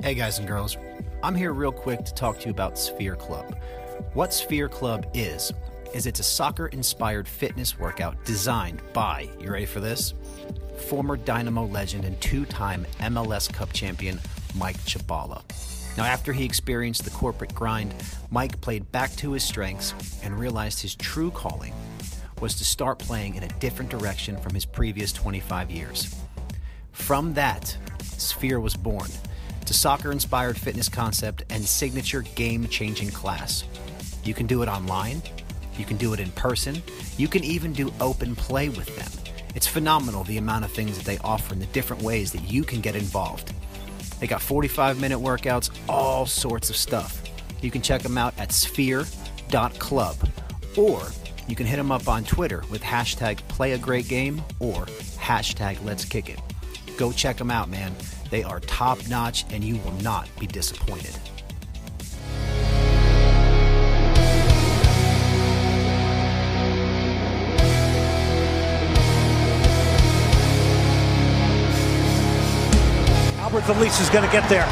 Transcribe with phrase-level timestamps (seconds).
[0.00, 0.78] Hey, guys and girls.
[1.22, 3.56] I'm here real quick to talk to you about Sphere Club.
[4.14, 5.52] What Sphere Club is,
[5.94, 10.14] is it's a soccer inspired fitness workout designed by, you ready for this?
[10.88, 14.18] Former Dynamo legend and two time MLS Cup champion
[14.56, 15.42] Mike Chabala.
[15.96, 17.94] Now, after he experienced the corporate grind,
[18.30, 21.74] Mike played back to his strengths and realized his true calling
[22.40, 26.16] was to start playing in a different direction from his previous 25 years.
[26.90, 29.08] From that, Sphere was born.
[29.72, 33.64] A soccer inspired fitness concept and signature game changing class.
[34.22, 35.22] You can do it online,
[35.78, 36.82] you can do it in person,
[37.16, 39.34] you can even do open play with them.
[39.54, 42.64] It's phenomenal the amount of things that they offer and the different ways that you
[42.64, 43.54] can get involved.
[44.20, 47.22] They got 45 minute workouts, all sorts of stuff.
[47.62, 50.16] You can check them out at sphere.club
[50.76, 51.02] or
[51.48, 54.84] you can hit them up on Twitter with hashtag play a great game or
[55.16, 56.40] hashtag let's kick it.
[56.98, 57.94] Go check them out, man.
[58.32, 61.14] They are top notch and you will not be disappointed.
[73.36, 74.64] Albert Elis is going to get there.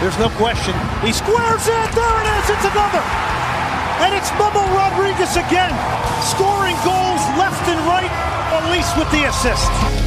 [0.00, 0.74] There's no question.
[1.06, 1.88] He squares it.
[1.94, 2.50] There it is.
[2.50, 3.06] It's another.
[4.02, 5.70] And it's Memo Rodriguez again,
[6.26, 8.10] scoring goals left and right.
[8.66, 10.05] Elis with the assist.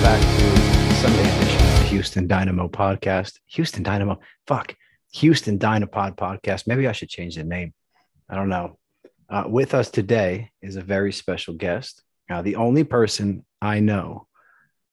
[0.00, 3.38] Welcome back to Sunday edition of the Houston Dynamo podcast.
[3.48, 4.74] Houston Dynamo, fuck,
[5.12, 6.66] Houston Dynapod podcast.
[6.66, 7.74] Maybe I should change the name.
[8.26, 8.78] I don't know.
[9.28, 12.02] Uh, with us today is a very special guest.
[12.30, 14.26] Uh, the only person I know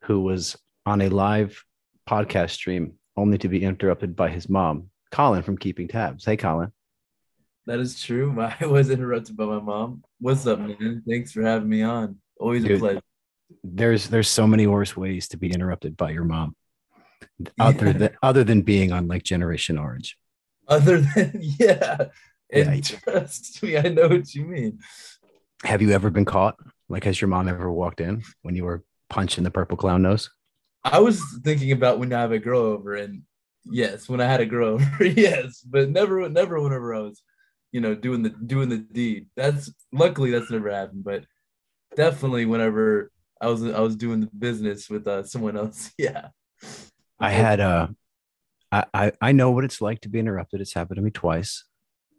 [0.04, 1.64] who was on a live
[2.06, 6.26] podcast stream only to be interrupted by his mom, Colin from Keeping Tabs.
[6.26, 6.74] Hey, Colin.
[7.66, 8.36] That is true.
[8.60, 10.04] I was interrupted by my mom.
[10.20, 11.02] What's up, man?
[11.08, 12.18] Thanks for having me on.
[12.38, 12.76] Always Dude.
[12.76, 13.02] a pleasure.
[13.64, 16.56] There's there's so many worse ways to be interrupted by your mom,
[17.60, 20.18] other than other than being on like Generation Orange.
[20.68, 21.98] Other than yeah,
[22.52, 22.82] and Yeah.
[22.82, 24.80] trust me, I know what you mean.
[25.64, 26.56] Have you ever been caught?
[26.90, 30.30] Like, has your mom ever walked in when you were punching the purple clown nose?
[30.84, 33.24] I was thinking about when I have a girl over, and
[33.66, 37.22] yes, when I had a girl over, yes, but never, never whenever I was,
[37.72, 39.28] you know, doing the doing the deed.
[39.36, 41.26] That's luckily that's never happened, but
[41.96, 43.12] definitely whenever
[43.42, 45.92] I was I was doing the business with uh, someone else.
[45.98, 46.30] Yeah,
[47.20, 47.88] I had uh
[48.72, 50.62] I, I I know what it's like to be interrupted.
[50.62, 51.64] It's happened to me twice,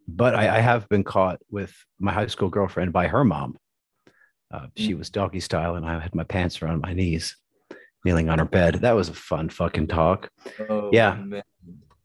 [0.07, 3.57] but I, I have been caught with my high school girlfriend by her mom.
[4.51, 7.37] Uh, she was doggy style, and I had my pants around my knees,
[8.05, 8.77] kneeling on her bed.
[8.77, 10.31] That was a fun fucking talk.
[10.71, 11.23] Oh, Yeah.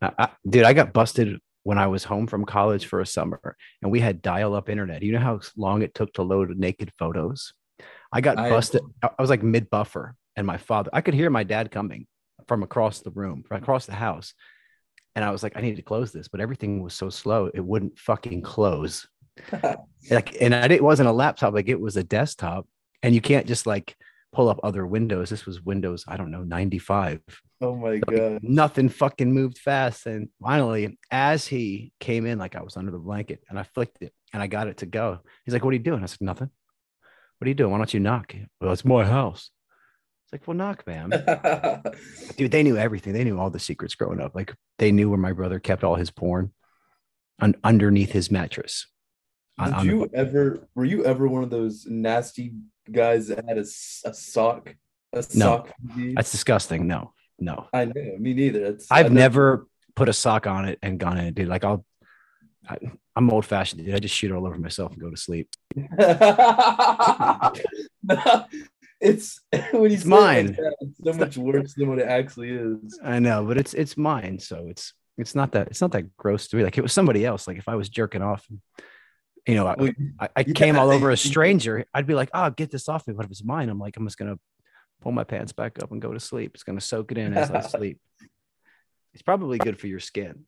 [0.02, 3.56] I, I, dude, I got busted when I was home from college for a summer,
[3.82, 5.04] and we had dial-up internet.
[5.04, 7.54] You know how long it took to load naked photos?
[8.14, 8.82] I got I- busted.
[9.02, 10.90] I was like mid buffer, and my father.
[10.94, 12.08] I could hear my dad coming
[12.48, 14.34] from across the room, from across the house,
[15.16, 17.62] and I was like, I need to close this, but everything was so slow, it
[17.62, 19.08] wouldn't fucking close.
[20.12, 22.68] like, and I, it wasn't a laptop; like it was a desktop,
[23.02, 23.96] and you can't just like
[24.34, 25.30] pull up other windows.
[25.30, 27.22] This was Windows, I don't know, 95.
[27.62, 28.40] Oh my like, god.
[28.44, 30.06] nothing fucking moved fast.
[30.06, 34.02] And finally, as he came in, like I was under the blanket and I flicked
[34.02, 35.20] it and I got it to go.
[35.46, 36.04] He's like, What are you doing?
[36.04, 36.50] I said, Nothing.
[37.38, 37.72] What are you doing?
[37.72, 38.34] Why don't you knock?
[38.62, 39.52] Well, it's my house.
[40.26, 41.10] It's like, Well, knock, man.
[42.38, 43.14] Dude, they knew everything.
[43.14, 44.34] They knew all the secrets growing up.
[44.36, 46.52] Like they knew where my brother kept all his porn
[47.40, 48.88] un- underneath his mattress.
[49.58, 52.54] On- Did on the- you ever were you ever one of those nasty
[52.92, 54.76] guys that had a, a sock
[55.14, 55.24] a No.
[55.68, 55.72] sock
[56.16, 56.88] that's disgusting.
[56.88, 57.68] No, no.
[57.74, 58.66] I know me neither.
[58.66, 61.48] It's, I've never put a sock on it and gone in dude.
[61.50, 61.86] Like I'll,
[62.70, 62.78] I,
[63.16, 63.94] I'm old fashioned, dude.
[63.96, 65.50] I just shoot all over myself and go to sleep.
[68.06, 68.46] No,
[69.00, 69.42] it's
[69.72, 70.58] when you It's say it like mine.
[70.82, 73.00] it's so much worse than what it actually is.
[73.04, 76.48] I know, but it's it's mine, so it's it's not that it's not that gross
[76.50, 76.64] to me.
[76.64, 77.48] Like it was somebody else.
[77.48, 78.46] Like if I was jerking off,
[79.48, 82.72] you know, I, I, I came all over a stranger, I'd be like, "Oh, get
[82.72, 84.40] this off me." But if it's mine, I'm like, I'm just gonna
[85.02, 86.52] pull my pants back up and go to sleep.
[86.56, 88.00] It's gonna soak it in as I sleep.
[89.14, 90.46] It's probably good for your skin.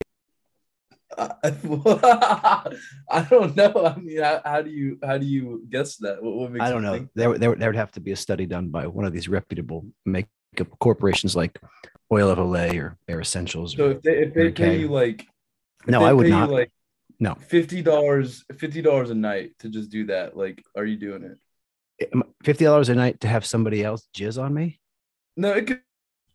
[3.09, 3.73] I don't know.
[3.85, 6.21] I mean, how, how do you how do you guess that?
[6.21, 6.93] What, what makes I don't know.
[6.93, 9.27] think There, there, there would have to be a study done by one of these
[9.29, 11.59] reputable makeup corporations like
[12.11, 13.75] Oil of Olay or Air Essentials.
[13.75, 15.25] So Or, if they if they pay you like
[15.87, 16.49] no, I would not.
[16.49, 16.71] like
[17.19, 17.35] No.
[17.35, 20.35] fifty dollars fifty dollars a night to just do that.
[20.35, 21.37] Like, are you doing it?
[22.01, 24.79] Eh, fifty dollars a night to have somebody else jizz on me?
[25.37, 25.81] No, it could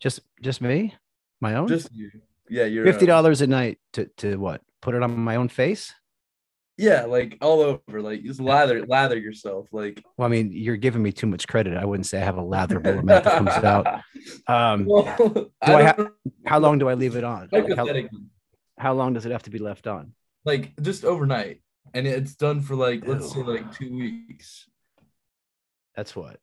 [0.00, 0.94] Just, just me,
[1.40, 1.68] my own.
[1.68, 2.10] just you.
[2.50, 4.60] Yeah, you're Fifty dollars a night to to what?
[4.82, 5.94] Put it on my own face?
[6.76, 8.00] Yeah, like all over.
[8.00, 9.68] Like just lather lather yourself.
[9.72, 11.76] Like Well, I mean, you're giving me too much credit.
[11.76, 13.86] I wouldn't say I have a latherable amount that comes out.
[14.46, 16.08] Um, Well, Do I ha-
[16.44, 17.48] how long do I leave it on?
[17.52, 18.20] Like, how, hypothetically,
[18.78, 20.12] how long does it have to be left on?
[20.44, 21.62] like just overnight,
[21.94, 24.66] and it's done for like let's say like two weeks.
[25.96, 26.38] That's what.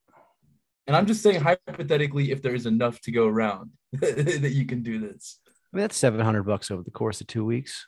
[0.87, 4.83] And I'm just saying hypothetically, if there is enough to go around, that you can
[4.83, 5.39] do this.
[5.73, 7.87] I mean, that's 700 bucks over the course of two weeks.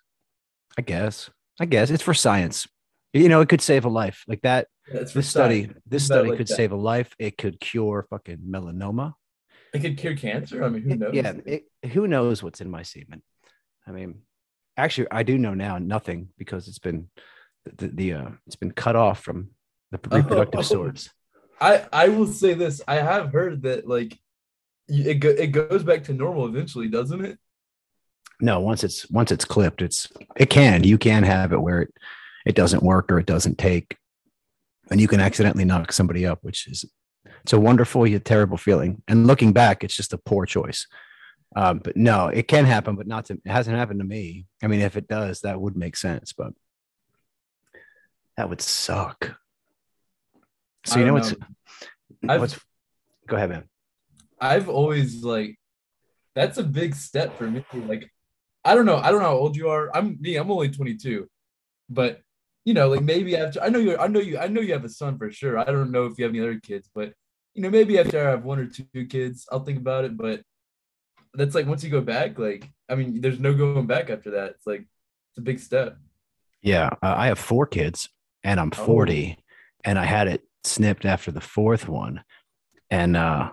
[0.77, 1.29] I guess.
[1.59, 2.67] I guess it's for science.
[3.13, 4.67] You know, it could save a life like that.
[4.91, 5.79] That's for This study, science.
[5.87, 6.55] this Think about it study like could that.
[6.55, 7.15] save a life.
[7.19, 9.13] It could cure fucking melanoma.
[9.73, 10.63] It could cure cancer.
[10.63, 11.13] I mean, who knows?
[11.13, 11.33] Yeah.
[11.45, 13.21] It, who knows what's in my semen?
[13.87, 14.21] I mean,
[14.77, 17.09] actually, I do know now nothing because it's been
[17.77, 19.49] the, the uh, it's been cut off from
[19.91, 20.63] the reproductive Oh.
[20.63, 21.09] source.
[21.61, 22.81] I I will say this.
[22.87, 24.17] I have heard that like
[24.87, 27.37] it go, it goes back to normal eventually, doesn't it?
[28.41, 30.07] No, once it's once it's clipped, it's
[30.37, 31.93] it can you can have it where it
[32.45, 33.97] it doesn't work or it doesn't take,
[34.89, 36.85] and you can accidentally knock somebody up, which is
[37.43, 39.01] it's a wonderful yet terrible feeling.
[39.07, 40.87] And looking back, it's just a poor choice.
[41.55, 44.45] Um, but no, it can happen, but not to it hasn't happened to me.
[44.63, 46.53] I mean, if it does, that would make sense, but
[48.37, 49.35] that would suck.
[50.85, 51.33] So you know what's.
[52.27, 52.59] I've- what's
[53.27, 53.63] go ahead, man.
[54.39, 55.59] I've always like
[56.35, 57.65] that's a big step for me.
[57.73, 58.09] Like
[58.65, 58.97] I don't know.
[58.97, 59.95] I don't know how old you are.
[59.95, 60.35] I'm me.
[60.35, 61.27] I'm only 22,
[61.89, 62.21] but
[62.65, 63.97] you know, like maybe after I know you.
[63.97, 64.37] I know you.
[64.37, 65.57] I know you have a son for sure.
[65.57, 67.13] I don't know if you have any other kids, but
[67.53, 70.15] you know, maybe after I have one or two kids, I'll think about it.
[70.17, 70.41] But
[71.33, 74.51] that's like once you go back, like I mean, there's no going back after that.
[74.51, 75.97] It's like it's a big step.
[76.61, 78.09] Yeah, uh, I have four kids
[78.43, 78.85] and I'm Oh.
[78.85, 79.37] 40
[79.85, 82.23] and I had it snipped after the fourth one.
[82.91, 83.51] And uh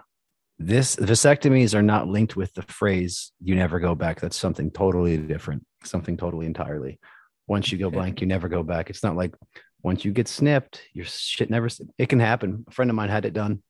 [0.59, 4.21] this vasectomies are not linked with the phrase you never go back.
[4.21, 6.99] That's something totally different, something totally entirely.
[7.47, 7.97] Once you go Okay.
[7.97, 8.89] blank, you never go back.
[8.91, 9.35] It's not like
[9.83, 11.69] once you get snipped, your shit never
[11.99, 12.65] it can happen.
[12.69, 13.63] A friend of mine had it done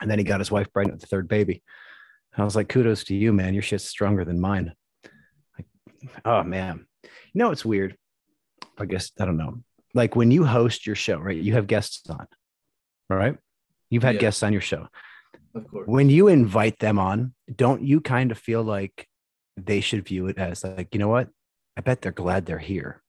[0.00, 1.62] and then he got his wife pregnant with the third baby.
[2.36, 3.54] I was like, kudos to you, man.
[3.54, 4.72] Your shit's stronger than mine.
[5.56, 5.66] Like,
[6.24, 6.86] oh man.
[7.02, 7.96] You know, it's weird.
[8.78, 9.62] I guess I don't know.
[9.94, 11.36] Like when you host your show, right?
[11.36, 12.26] You have guests on,
[13.08, 13.36] right?
[13.88, 14.20] You've had Yeah.
[14.20, 14.86] guests on your show.
[15.54, 15.88] Of course.
[15.88, 19.08] When you invite them on, don't you kind of feel like
[19.56, 21.28] they should view it as like, you know what?
[21.76, 23.02] I bet they're glad they're here.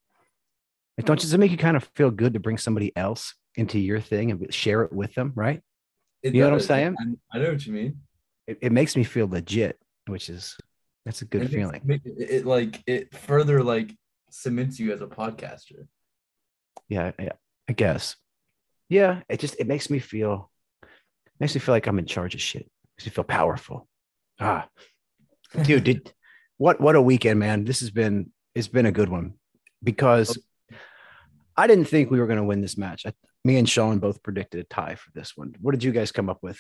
[0.97, 1.21] Like, don't mm.
[1.21, 4.31] does it make you kind of feel good to bring somebody else into your thing
[4.31, 5.61] and share it with them, right?
[6.23, 6.95] It You know what I'm saying?
[6.99, 7.97] I, I know what you mean.
[8.47, 10.57] It, it makes me feel legit, which is
[11.05, 12.01] that's a good It makes- feeling.
[12.05, 13.95] It, it like it further like
[14.29, 15.87] cements you as a podcaster.
[16.87, 17.33] yeah, yeah,
[17.69, 18.15] I guess.
[18.89, 20.50] Yeah, it just it makes me feel
[21.41, 22.69] makes me feel like I'm in charge of shit.
[22.97, 23.87] Makes me feel powerful.
[24.39, 24.67] Ah,
[25.63, 26.13] dude, did
[26.57, 27.65] what what a weekend, man.
[27.65, 29.33] This has been it's been a good one
[29.83, 30.37] because
[31.57, 33.05] I didn't think we were going to win this match.
[33.05, 35.55] I, me and Sean both predicted a tie for this one.
[35.59, 36.59] What did you guys come up with?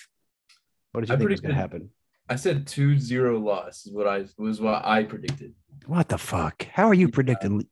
[0.91, 1.91] What did you I think was going to happen?
[2.27, 5.53] I said 2-0 loss is what I was what I predicted.
[5.85, 6.65] What the fuck?
[6.73, 7.67] How are you predicting?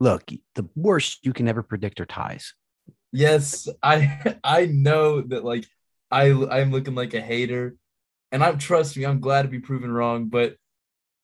[0.00, 0.24] Look,
[0.54, 2.54] the worst you can ever predict are ties.
[3.12, 5.66] Yes, I I know that like
[6.10, 7.76] I I'm looking like a hater,
[8.32, 10.56] and I'm trust me, I'm glad to be proven wrong, but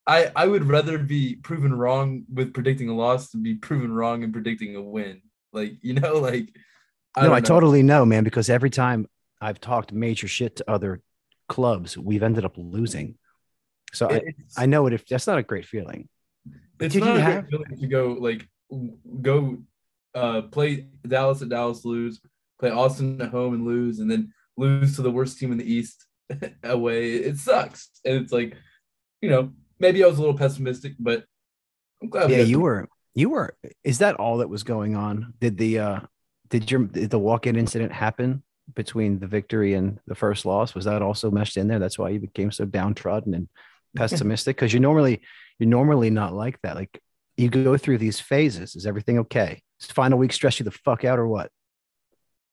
[0.06, 4.22] I I would rather be proven wrong with predicting a loss than be proven wrong
[4.22, 5.22] in predicting a win.
[5.52, 6.54] Like you know, like
[7.16, 7.44] no, don't I know.
[7.44, 9.06] totally know, man, because every time
[9.40, 11.00] I've talked major shit to other
[11.48, 13.16] clubs, we've ended up losing.
[13.92, 16.08] So I, It's- I know it if that's not a great feeling.
[16.80, 18.48] it's not you a have- great feeling to go like
[19.22, 19.58] go
[20.14, 22.20] uh play Dallas at Dallas lose,
[22.58, 25.70] play Austin at home and lose, and then lose to the worst team in the
[25.72, 26.06] East
[26.62, 27.14] away.
[27.14, 28.56] It sucks, and it's like,
[29.20, 31.24] you know, maybe I was a little pessimistic, but
[32.02, 32.30] I'm glad.
[32.30, 35.34] Yeah, got you the- were you were is that all that was going on?
[35.40, 36.00] Did the uh
[36.48, 38.42] did your did the walk-in incident happen
[38.74, 40.74] between the victory and the first loss?
[40.74, 41.78] Was that also meshed in there?
[41.78, 43.48] That's why you became so downtrodden and
[43.96, 44.56] pessimistic?
[44.56, 45.22] Because you're normally
[45.58, 46.74] you're normally not like that.
[46.74, 47.00] Like
[47.36, 48.76] you go through these phases.
[48.76, 49.62] Is everything okay?
[49.80, 51.50] Does final week stress you the fuck out or what?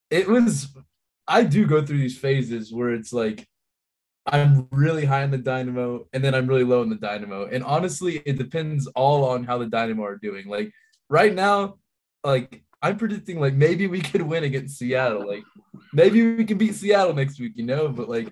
[0.10, 0.68] It was.
[1.32, 3.48] I do go through these phases where it's like.
[4.28, 7.48] I'm really high in the dynamo and then I'm really low in the dynamo.
[7.48, 10.48] And honestly, it depends all on how the dynamo are doing.
[10.48, 10.72] Like
[11.10, 11.80] right now,
[12.24, 15.28] like I'm predicting like maybe we could win against Seattle.
[15.28, 15.44] Like
[15.94, 18.32] maybe we can beat Seattle next week, you know, but like,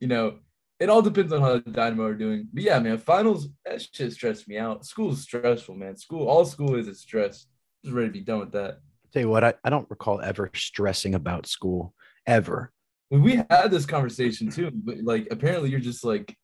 [0.00, 0.38] you know,
[0.80, 2.48] it all depends on how the Dynamo are doing.
[2.52, 4.84] But yeah, man, finals that shit stressed me out.
[4.84, 5.96] School's stressful, man.
[5.96, 7.46] School, all school is is stress.
[7.84, 8.80] Just ready to be done with that.
[9.12, 11.94] Tell you what, I, I don't recall ever stressing about school
[12.26, 12.72] ever.
[13.10, 16.34] We had this conversation too, but like apparently you're just like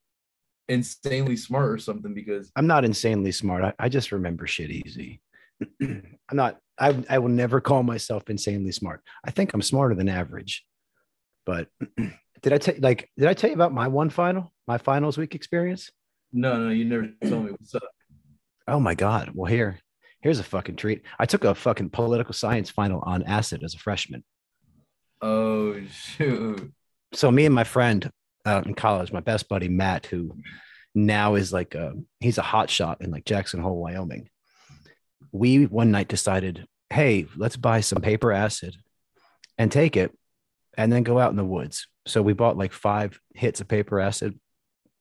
[0.68, 3.64] insanely smart or something because I'm not insanely smart.
[3.64, 5.20] I, I just remember shit easy.
[5.82, 9.02] I'm not I I will never call myself insanely smart.
[9.24, 10.64] I think I'm smarter than average.
[11.46, 11.68] But
[12.42, 15.34] did I tell like did I tell you about my one final, my finals week
[15.34, 15.90] experience?
[16.32, 17.88] No, no, you never told me what's up.
[18.66, 19.30] Oh my god.
[19.34, 19.78] Well, here,
[20.20, 21.02] here's a fucking treat.
[21.18, 24.22] I took a fucking political science final on acid as a freshman.
[25.20, 26.72] Oh shoot.
[27.12, 28.10] So me and my friend
[28.44, 30.36] uh, in college, my best buddy Matt, who
[30.94, 34.28] now is like a, he's a hot shot in like Jackson Hole, Wyoming.
[35.32, 38.76] We one night decided, hey, let's buy some paper acid
[39.58, 40.16] and take it
[40.76, 41.86] and then go out in the woods.
[42.06, 44.38] So we bought like five hits of paper acid,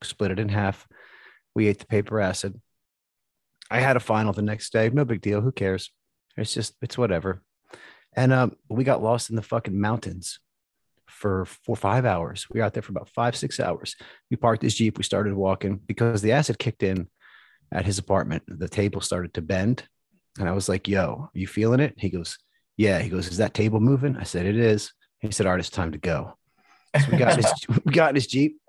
[0.04, 0.88] split it in half.
[1.56, 2.60] We ate the paper acid.
[3.70, 4.90] I had a final the next day.
[4.90, 5.42] No big deal.
[5.42, 5.92] Who cares?
[6.36, 7.42] It's just, it's whatever.
[8.18, 10.40] And um, we got lost in the fucking mountains
[11.06, 12.48] for four five hours.
[12.50, 13.96] We were out there for about five six hours.
[14.32, 14.98] We parked his jeep.
[14.98, 17.08] We started walking because the acid kicked in
[17.72, 18.44] at his apartment.
[18.48, 19.88] The table started to bend,
[20.40, 22.40] and I was like, "Yo, you feeling it?" He goes,
[22.76, 25.60] "Yeah." He goes, "Is that table moving?" I said, "It is." He said, "All right,
[25.60, 26.38] it's time to go."
[27.00, 27.54] So we got his,
[27.86, 28.60] we got in his jeep,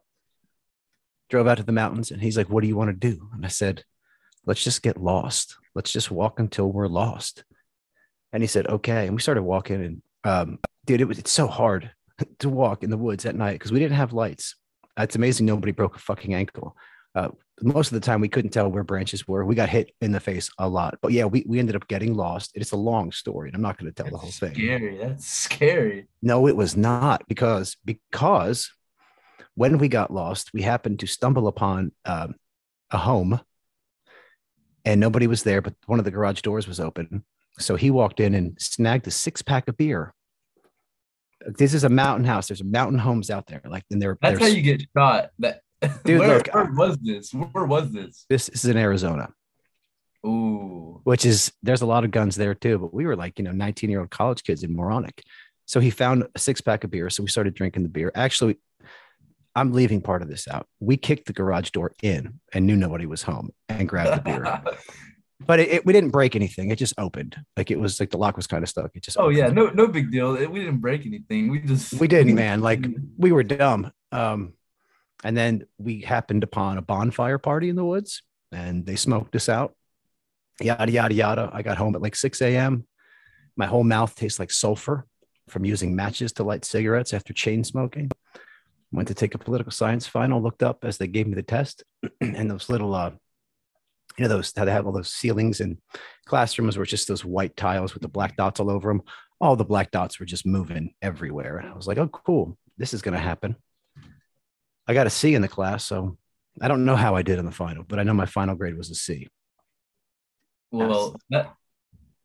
[1.31, 3.47] drove out to the mountains, and he's like, "What do you want to do?" And
[3.47, 3.85] I said,
[4.45, 5.57] "Let's just get lost.
[5.75, 7.45] Let's just walk until we're lost."
[8.33, 11.47] And he said, "Okay." And we started walking, and um, dude, it was it's so
[11.47, 11.91] hard
[12.41, 14.57] to walk in the woods at night because we didn't have lights.
[14.99, 16.77] It's amazing nobody broke a fucking ankle.
[17.15, 17.29] Uh,
[17.63, 19.45] most of the time we couldn't tell where branches were.
[19.45, 22.15] We got hit in the face a lot, but yeah, we, we ended up getting
[22.15, 22.53] lost.
[22.55, 24.55] It's a long story, and I'm not going to tell That's the whole thing.
[24.55, 24.99] Scary.
[24.99, 26.09] That's scary.
[26.23, 28.73] No, it was not because because
[29.55, 32.35] when we got lost, we happened to stumble upon um,
[32.91, 33.41] a home,
[34.85, 37.25] and nobody was there, but one of the garage doors was open.
[37.59, 40.15] So he walked in and snagged a six pack of beer.
[41.47, 42.49] This is a mountain house.
[42.49, 44.19] There's mountain homes out there, like and they're.
[44.21, 45.31] That's they're how you get shot.
[45.39, 45.61] That
[46.05, 47.33] Dude, where, look, where was this?
[47.33, 48.27] Where was this?
[48.29, 49.29] this is in Arizona.
[50.27, 51.01] Ooh.
[51.05, 52.79] which is there's a lot of guns there too.
[52.79, 55.23] But we were like, you know, 19 year old college kids in Moronic.
[55.67, 57.09] So he found a six pack of beer.
[57.09, 58.11] So we started drinking the beer.
[58.15, 58.59] Actually,
[59.55, 60.67] I'm leaving part of this out.
[60.81, 64.63] We kicked the garage door in and knew nobody was home and grabbed the beer.
[65.41, 66.71] but it, it- we didn't break anything.
[66.71, 67.37] It just opened.
[67.57, 68.91] Like it was like the lock was kind of stuck.
[68.95, 69.39] It just oh opened.
[69.39, 70.33] yeah, no, no big deal.
[70.49, 71.49] We didn't break anything.
[71.51, 72.61] We just we didn't, man.
[72.61, 73.93] Like we were dumb.
[74.13, 74.55] Um,
[75.25, 79.49] and then we happened upon a bonfire party in the woods, and they smoked us
[79.49, 79.75] out.
[80.61, 81.51] Yada yada yada.
[81.53, 82.87] I got home at like 6 a.m.
[83.57, 85.07] My whole mouth tastes like sulfur
[85.49, 88.11] from using matches to light cigarettes after chain smoking.
[88.93, 90.41] Went to take a political science final.
[90.43, 91.85] Looked up as they gave me the test,
[92.21, 93.11] and those little, uh,
[94.19, 95.79] you know, those how they have all those ceilings in
[96.27, 99.03] classrooms were just those white tiles with the black dots all over them.
[99.41, 102.93] All the black dots were just moving everywhere, and I was like, "Oh, cool, this
[102.93, 103.55] is going to happen."
[104.89, 106.17] I got a C in the class, so
[106.61, 108.77] I don't know how I did in the final, but I know my final grade
[108.77, 109.29] was a C.
[110.73, 111.55] Well, that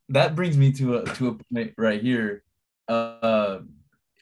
[0.09, 2.43] that brings me to a to a point right here.
[2.88, 3.59] Uh,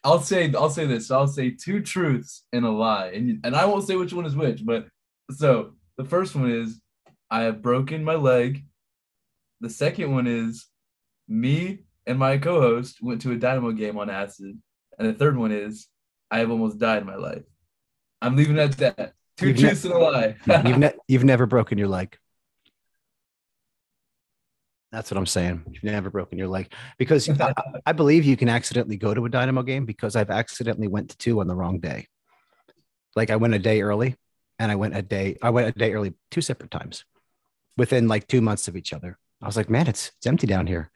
[0.03, 1.09] I'll say I'll say this.
[1.09, 4.35] I'll say two truths and a lie, and and I won't say which one is
[4.35, 4.65] which.
[4.65, 4.87] But
[5.31, 6.81] so the first one is
[7.31, 8.65] I have broken my leg.
[9.61, 10.67] The second one is
[11.29, 14.59] me and my co-host went to a Dynamo game on acid,
[14.99, 15.87] and the third one is
[16.29, 17.43] I have almost died in my life.
[18.21, 19.13] I'm leaving it at that.
[19.37, 20.35] 2 You've ne- truths and a lie.
[20.65, 22.17] you've, ne- you've never broken your leg.
[24.91, 25.63] That's what I'm saying.
[25.71, 27.53] You've never broken your leg because I,
[27.85, 31.17] I believe you can accidentally go to a Dynamo game because I've accidentally went to
[31.17, 32.07] two on the wrong day.
[33.15, 34.15] Like I went a day early,
[34.59, 35.37] and I went a day.
[35.41, 37.05] I went a day early two separate times,
[37.77, 39.17] within like two months of each other.
[39.41, 40.91] I was like, man, it's it's empty down here.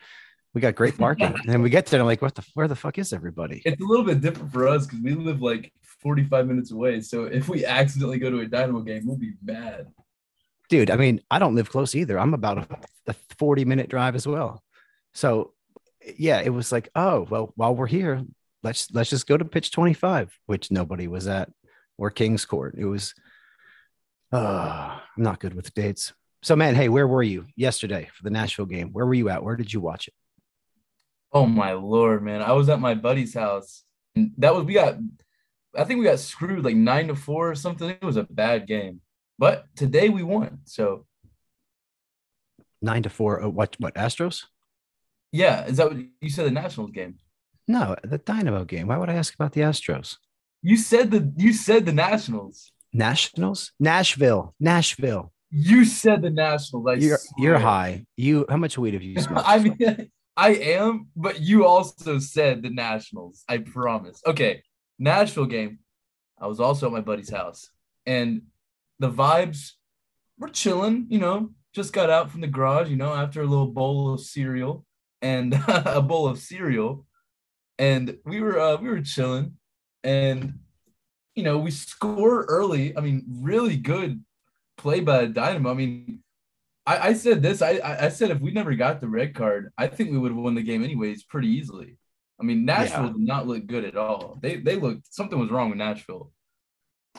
[0.53, 1.97] We got great parking, and then we get there.
[1.99, 3.61] And I'm like, what the where the fuck is everybody?
[3.65, 7.01] it's a little bit different for us because we live like 45 minutes away.
[7.01, 9.87] So if we accidentally go to a Dynamo game, we'll be mad.
[10.69, 12.67] dude i mean i don't live close either i'm about a,
[13.07, 14.63] a 40 minute drive as well
[15.13, 15.53] so
[16.17, 18.23] yeah it was like oh well while we're here
[18.63, 21.49] let's let's just go to pitch 25 which nobody was at
[21.99, 23.13] or king's court it was
[24.33, 26.13] uh i'm not good with dates
[26.45, 29.43] so man hey where were you yesterday for the nashville game where were you at
[29.43, 30.13] where did you watch it
[31.33, 32.41] Oh my lord, man!
[32.41, 33.83] I was at my buddy's house.
[34.15, 34.95] And that was we got.
[35.75, 37.89] I think we got screwed like nine to four or something.
[37.89, 39.01] It was a bad game,
[39.37, 40.59] but today we won.
[40.63, 41.05] So
[42.81, 44.43] nine to four oh, what what astros
[45.33, 46.45] yeah, is that what you said?
[46.45, 47.15] The Nationals game.
[47.67, 50.15] no the dynamo game why would i ask about the astros
[50.61, 52.71] You said the you said the Nationals.
[52.93, 56.85] nationals nashville nashville You said the Nationals.
[56.85, 61.07] I you're you're high you how much weed have you smoked I mean, I am,
[61.15, 63.45] but you also said the Nationals.
[63.47, 64.21] I promise.
[64.27, 64.63] Okay,
[64.99, 65.79] Nashville game.
[66.37, 67.69] I was also at my buddy's house,
[68.05, 68.41] and
[68.99, 69.71] the vibes
[70.37, 71.07] were chilling.
[71.09, 72.89] You know, just got out from the garage.
[72.89, 74.85] You know, after a little bowl of cereal,
[75.21, 77.05] and a bowl of cereal,
[77.79, 79.53] and we were uh, we were chilling,
[80.03, 80.55] and
[81.33, 82.97] you know we score early.
[82.97, 84.21] I mean, really good
[84.77, 85.71] play by Dynamo.
[85.71, 86.19] I mean,
[86.85, 87.61] I, I said this.
[87.61, 90.39] I I said if we never got the red card, I think we would have
[90.39, 91.97] won the game anyways, pretty easily.
[92.39, 93.13] I mean, Nashville yeah.
[93.13, 94.37] did not look good at all.
[94.41, 96.31] They they looked something was wrong with Nashville.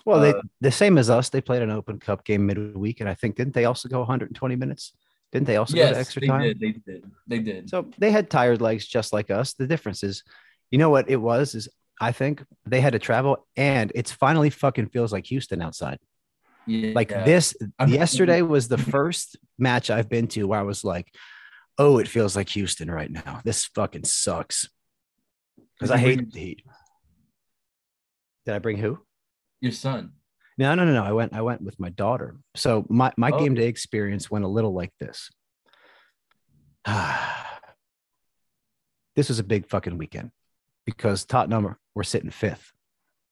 [0.05, 1.31] Well, they uh, the same as us.
[1.31, 4.57] They played an Open Cup game midweek, and I think didn't they also go 120
[4.57, 4.93] minutes?
[5.33, 6.43] Didn't they also yes, go to extra they time?
[6.43, 7.05] Did, they did.
[7.27, 7.71] They did.
[7.71, 9.55] So they had tired legs just like us.
[9.55, 10.23] The difference is,
[10.71, 11.69] you know what it was is
[12.01, 15.99] I think they had to travel, and it's finally fucking feels like Houston outside.
[16.67, 20.85] Yeah, like this I'm, yesterday was the first match I've been to where I was
[20.85, 21.13] like,
[21.79, 23.41] oh, it feels like Houston right now.
[23.45, 24.69] This fucking sucks.
[25.79, 26.63] Because I hate the heat.
[28.47, 28.99] Did I bring who?
[29.61, 30.13] Your son.
[30.59, 31.05] No, no, no, no.
[31.05, 31.35] I went.
[31.35, 32.37] I went with my daughter.
[32.55, 33.39] So my my oh.
[33.39, 35.31] game day experience went a little like this.
[39.17, 40.31] this was a big fucking weekend
[40.87, 42.73] because Tottenham were sitting fifth.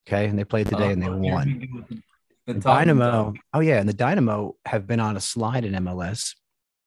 [0.06, 2.02] Okay, and they played today uh, and they oh, won.
[2.46, 3.34] The Dynamo.
[3.52, 6.34] Oh yeah, and the Dynamo have been on a slide in MLS,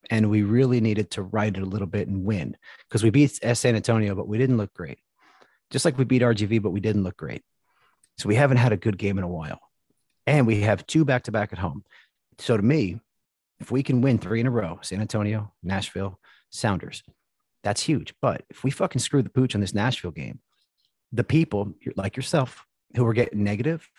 [0.09, 2.55] and we really needed to ride it a little bit and win
[2.87, 4.99] because we beat San Antonio, but we didn't look great.
[5.71, 7.43] Just like we beat RGV, but we didn't look great.
[8.17, 9.59] So we haven't had a good game in a while.
[10.25, 11.83] And we have two back to back at home.
[12.39, 12.99] So to me,
[13.59, 17.03] if we can win three in a row, San Antonio, Nashville, Sounders,
[17.63, 18.13] that's huge.
[18.21, 20.39] But if we fucking screw the pooch on this Nashville game,
[21.11, 23.89] the people like yourself who were getting negative,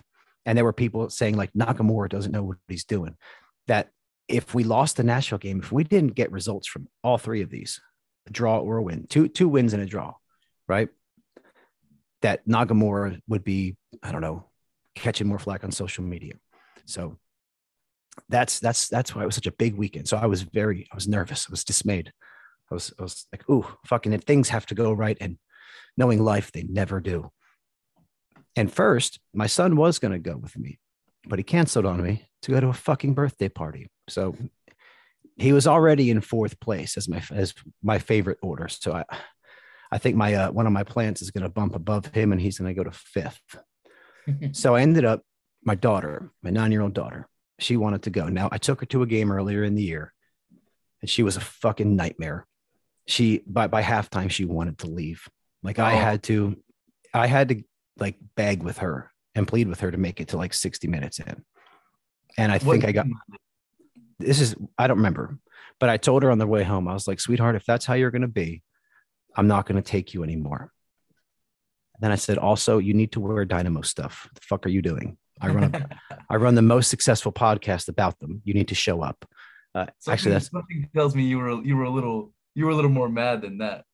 [0.46, 3.16] and there were people saying like Nagamura doesn't know what he's doing,
[3.66, 3.90] that
[4.28, 7.50] if we lost the Nashville game, if we didn't get results from all three of
[7.50, 7.80] these,
[8.26, 10.14] a draw or a win, two two wins and a draw,
[10.66, 10.88] right?
[12.22, 14.44] That Nagamura would be, I don't know,
[14.94, 16.34] catching more flack on social media.
[16.84, 17.18] So
[18.28, 20.08] that's that's that's why it was such a big weekend.
[20.08, 21.46] So I was very I was nervous.
[21.48, 22.12] I was dismayed.
[22.70, 25.38] I was I was like, ooh, fucking if things have to go right and
[25.96, 27.30] knowing life, they never do.
[28.56, 30.78] And first, my son was gonna go with me,
[31.26, 33.88] but he canceled on me to go to a fucking birthday party.
[34.08, 34.36] So
[35.36, 38.68] he was already in fourth place as my as my favorite order.
[38.68, 39.04] So I
[39.90, 42.40] I think my uh, one of my plants is going to bump above him, and
[42.40, 43.56] he's going to go to fifth
[44.52, 45.22] so I ended up,
[45.64, 48.28] my daughter, my nine year old daughter, she wanted to go.
[48.28, 50.12] Now I took her to a game earlier in the year
[51.00, 52.46] and she was a fucking nightmare.
[53.06, 55.28] She, by, by halftime, she wanted to leave.
[55.62, 55.84] Like oh.
[55.84, 56.56] I had to,
[57.12, 57.62] I had to
[58.00, 61.18] like beg with her and plead with her to make it to like 60 minutes
[61.18, 61.44] in.
[62.36, 62.88] And I think what?
[62.88, 63.06] I got,
[64.18, 65.38] this is, I don't remember,
[65.80, 67.94] but I told her on the way home, I was like, sweetheart, if that's how
[67.94, 68.62] you're going to be,
[69.36, 70.72] I'm not going to take you anymore.
[72.00, 74.24] Then I said, also, you need to wear Dynamo stuff.
[74.24, 75.16] What the fuck are you doing?
[75.40, 75.88] I run, a,
[76.30, 78.42] I run the most successful podcast about them.
[78.44, 79.24] You need to show up.
[79.74, 82.74] Uh, actually, that's something tells me you were you were a little you were a
[82.74, 83.84] little more mad than that.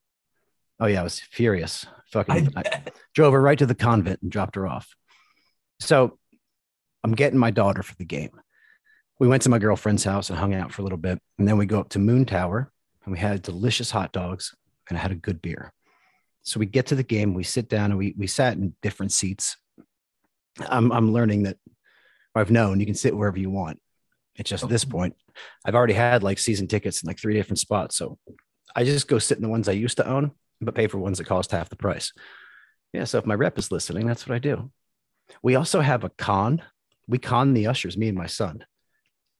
[0.80, 1.86] Oh yeah, I was furious.
[2.12, 2.82] Fucking I, I
[3.14, 4.88] drove her right to the convent and dropped her off.
[5.80, 6.18] So
[7.02, 8.30] I'm getting my daughter for the game.
[9.18, 11.58] We went to my girlfriend's house and hung out for a little bit, and then
[11.58, 12.72] we go up to Moon Tower
[13.04, 14.54] and we had delicious hot dogs
[14.88, 15.72] and I had a good beer.
[16.42, 19.12] So we get to the game, we sit down, and we we sat in different
[19.12, 19.56] seats.
[20.60, 21.56] I'm I'm learning that
[22.34, 23.80] I've known you can sit wherever you want.
[24.36, 25.14] It's just at this point,
[25.64, 27.96] I've already had like season tickets in like three different spots.
[27.96, 28.18] So
[28.74, 30.32] I just go sit in the ones I used to own,
[30.64, 32.12] but pay for ones that cost half the price.
[32.92, 33.04] Yeah.
[33.04, 34.70] So if my rep is listening, that's what I do.
[35.42, 36.62] We also have a con.
[37.08, 38.64] We con the ushers, me and my son.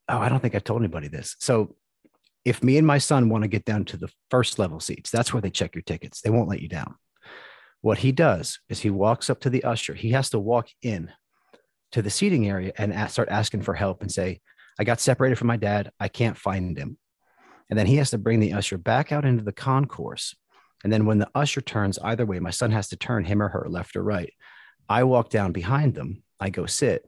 [0.09, 1.37] Oh, I don't think I've told anybody this.
[1.39, 1.77] So
[2.45, 5.33] if me and my son want to get down to the first level seats, that's
[5.33, 6.21] where they check your tickets.
[6.21, 6.97] They won't let you down.
[7.81, 9.95] What he does is he walks up to the usher.
[9.95, 11.11] He has to walk in
[11.93, 14.41] to the seating area and start asking for help and say,
[14.79, 15.91] I got separated from my dad.
[16.01, 16.99] I can't find him.
[17.71, 20.35] And then he has to bring the usher back out into the concourse.
[20.85, 23.49] And then when the usher turns either way, my son has to turn him or
[23.49, 24.33] her left or right.
[24.89, 26.23] I walk down behind them.
[26.39, 27.07] I go sit,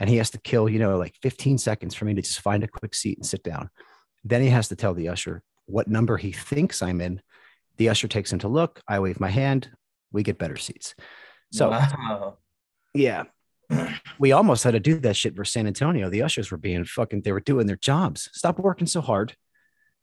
[0.00, 2.64] and he has to kill, you know, like 15 seconds for me to just find
[2.64, 3.68] a quick seat and sit down.
[4.24, 7.20] Then he has to tell the usher what number he thinks I'm in.
[7.76, 8.80] The usher takes him to look.
[8.88, 9.70] I wave my hand.
[10.10, 10.94] We get better seats.
[11.52, 12.38] So, wow.
[12.94, 13.24] yeah,
[14.18, 16.08] we almost had to do that shit for San Antonio.
[16.08, 18.30] The ushers were being fucking, they were doing their jobs.
[18.32, 19.36] Stop working so hard.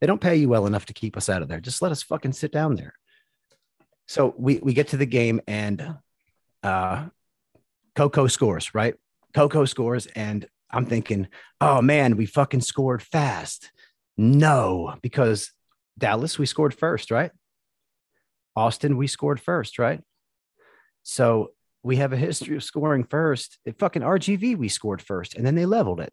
[0.00, 1.60] They don't pay you well enough to keep us out of there.
[1.60, 2.94] Just let us fucking sit down there.
[4.06, 5.96] So we, we get to the game and
[6.62, 7.06] uh,
[7.94, 8.94] Coco scores, right?
[9.34, 10.06] Coco scores.
[10.06, 11.28] And I'm thinking,
[11.60, 13.70] oh man, we fucking scored fast.
[14.16, 15.52] No, because
[15.98, 17.30] Dallas, we scored first, right?
[18.54, 20.00] Austin, we scored first, right?
[21.02, 23.58] So we have a history of scoring first.
[23.66, 26.12] At fucking RGV, we scored first and then they leveled it.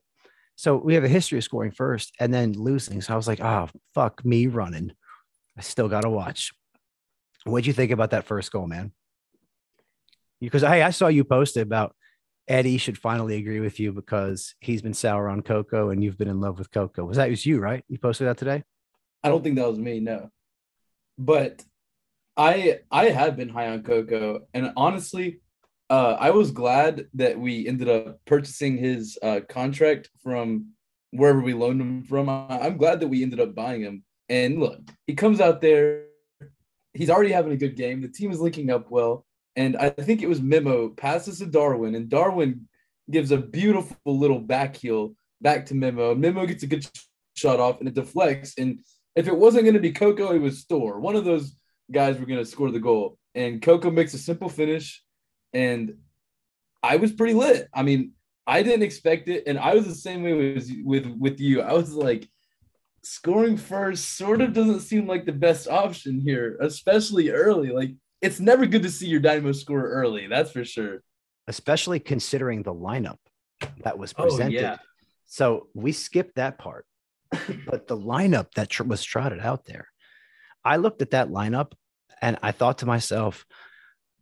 [0.56, 3.01] So we have a history of scoring first and then losing.
[3.01, 4.91] So I was like, oh, fuck me running.
[5.58, 6.51] I still got to watch.
[7.45, 8.91] What'd you think about that first goal, man?
[10.39, 11.95] Because hey, I saw you posted about
[12.47, 16.27] Eddie should finally agree with you because he's been sour on Coco and you've been
[16.27, 17.06] in love with Coco.
[17.06, 17.84] Was that was you, right?
[17.88, 18.63] You posted that today?
[19.23, 20.29] I don't think that was me, no.
[21.17, 21.63] But
[22.36, 25.39] I I have been high on Coco, and honestly,
[25.89, 30.73] uh, I was glad that we ended up purchasing his uh, contract from
[31.12, 32.29] wherever we loaned him from.
[32.29, 34.03] I, am glad that we ended up buying him.
[34.27, 36.06] And look, he comes out there,
[36.93, 38.01] he's already having a good game.
[38.01, 39.25] The team is linking up well,
[39.56, 42.67] and I think it was Memo passes to Darwin, and Darwin
[43.12, 46.15] gives a beautiful little back heel back to Memo.
[46.15, 46.88] Memo gets a good
[47.36, 48.53] shot off, and it deflects.
[48.58, 48.79] And
[49.15, 50.99] if it wasn't going to be Coco, it was Thor.
[50.99, 51.56] One of those
[51.91, 53.17] guys were going to score the goal.
[53.36, 55.03] And Coco makes a simple finish.
[55.53, 55.95] And
[56.82, 57.67] I was pretty lit.
[57.73, 58.13] I mean,
[58.47, 59.43] I didn't expect it.
[59.45, 61.62] And I was the same way with, with, with you.
[61.62, 62.27] I was like,
[63.04, 67.70] scoring first sort of doesn't seem like the best option here, especially early.
[67.70, 70.28] Like, it's never good to see your Dynamo score early.
[70.28, 71.04] That's for sure.
[71.48, 73.18] Especially considering the lineup
[73.84, 74.58] that was oh, presented.
[74.60, 74.78] Oh, yeah.
[75.26, 76.86] So we skipped that part.
[77.66, 79.88] but the lineup that tr- was trotted out there,
[80.63, 81.74] I looked at that lineup
[82.22, 83.46] and I thought to myself,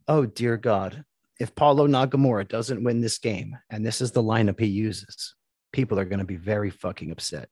[0.08, 1.04] oh, dear God,
[1.40, 5.36] if Paulo Nagamura doesn't win this game and this is the lineup he uses,
[5.72, 7.50] people are going to be very fucking upset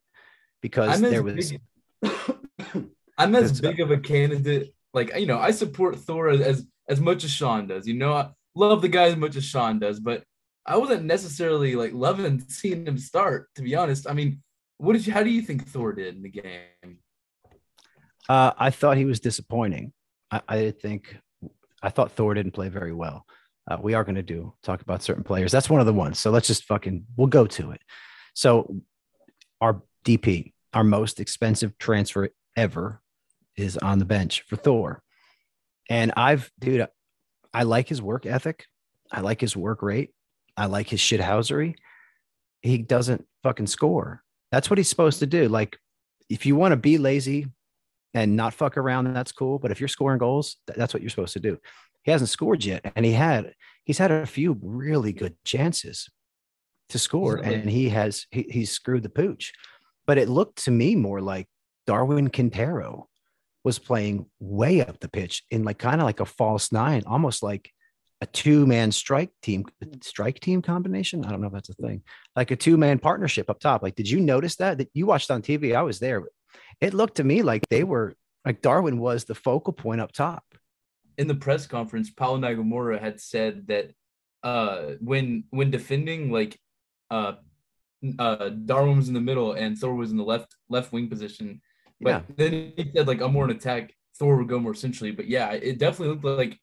[0.62, 1.52] because there was.
[1.52, 1.62] Big,
[3.18, 4.74] I'm as big of a candidate.
[4.94, 7.86] Like, you know, I support Thor as, as much as Sean does.
[7.86, 10.24] You know, I love the guy as much as Sean does, but
[10.66, 14.10] I wasn't necessarily like loving seeing him start, to be honest.
[14.10, 14.42] I mean,
[14.78, 15.14] what did you?
[15.14, 17.00] How do you think Thor did in the game?
[18.28, 19.92] Uh, I thought he was disappointing.
[20.32, 21.18] I, I think
[21.82, 23.26] I thought Thor didn't play very well.
[23.70, 25.52] Uh, we are going to do talk about certain players.
[25.52, 26.20] That's one of the ones.
[26.20, 27.82] So let's just fucking we'll go to it.
[28.34, 28.82] So
[29.62, 33.02] our DP, our most expensive transfer ever,
[33.56, 35.02] is on the bench for Thor.
[35.90, 36.88] And I've, dude,
[37.54, 38.66] I like his work ethic.
[39.12, 40.12] I like his work rate.
[40.56, 41.76] I like his shithousery.
[42.62, 44.24] He doesn't fucking score.
[44.52, 45.48] That's what he's supposed to do.
[45.48, 45.78] Like,
[46.30, 47.48] if you want to be lazy
[48.14, 49.60] and not fuck around, that's cool.
[49.60, 51.58] But if you're scoring goals, that's what you're supposed to do.
[52.04, 56.10] He hasn't scored yet, and he had he's had a few really good chances
[56.90, 59.52] to score, and he has he, he's screwed the pooch.
[60.10, 61.46] But it looked to me more like
[61.86, 63.08] Darwin Quintero
[63.64, 67.44] was playing way up the pitch in like kind of like a false nine, almost
[67.44, 67.70] like
[68.20, 69.66] a two man strike team
[70.02, 71.24] strike team combination.
[71.24, 72.02] I don't know if that's a thing.
[72.36, 73.84] Like a two man partnership up top.
[73.84, 74.80] Like, did you notice that?
[74.80, 75.76] That you watched on TV?
[75.76, 76.24] I was there.
[76.82, 80.44] It looked to me like they were like Darwin was the focal point up top.
[81.20, 83.92] In the press conference, Paulo Nagamura had said that
[84.42, 86.60] uh when when defending like
[87.12, 87.34] uh
[88.18, 91.62] uh Darwin was in the middle and Thor was in the left left wing position.
[92.02, 92.22] But yeah.
[92.36, 95.12] then he said like I'm more an attack, Thor would go more centrally.
[95.12, 96.60] But yeah, it definitely looked like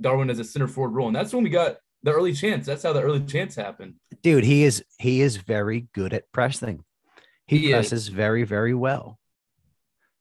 [0.00, 1.08] Darwin as a center forward role.
[1.08, 2.66] And that's when we got the early chance.
[2.66, 3.94] That's how the early chance happened.
[4.22, 6.84] Dude, he is he is very good at pressing.
[7.46, 8.08] He, he presses is.
[8.08, 9.18] very, very well.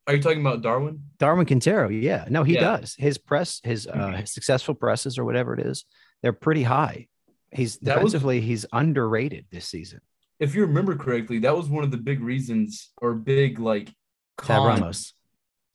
[0.08, 1.04] Are you talking about Darwin?
[1.20, 2.26] Darwin Quintero, yeah.
[2.30, 2.62] No, he yeah.
[2.62, 2.96] does.
[2.98, 4.16] His press, his uh mm-hmm.
[4.22, 5.84] his successful presses or whatever it is,
[6.22, 7.08] they're pretty high.
[7.52, 10.00] He's that defensively, was, he's underrated this season.
[10.40, 13.90] If you remember correctly, that was one of the big reasons or big like
[14.38, 15.14] cons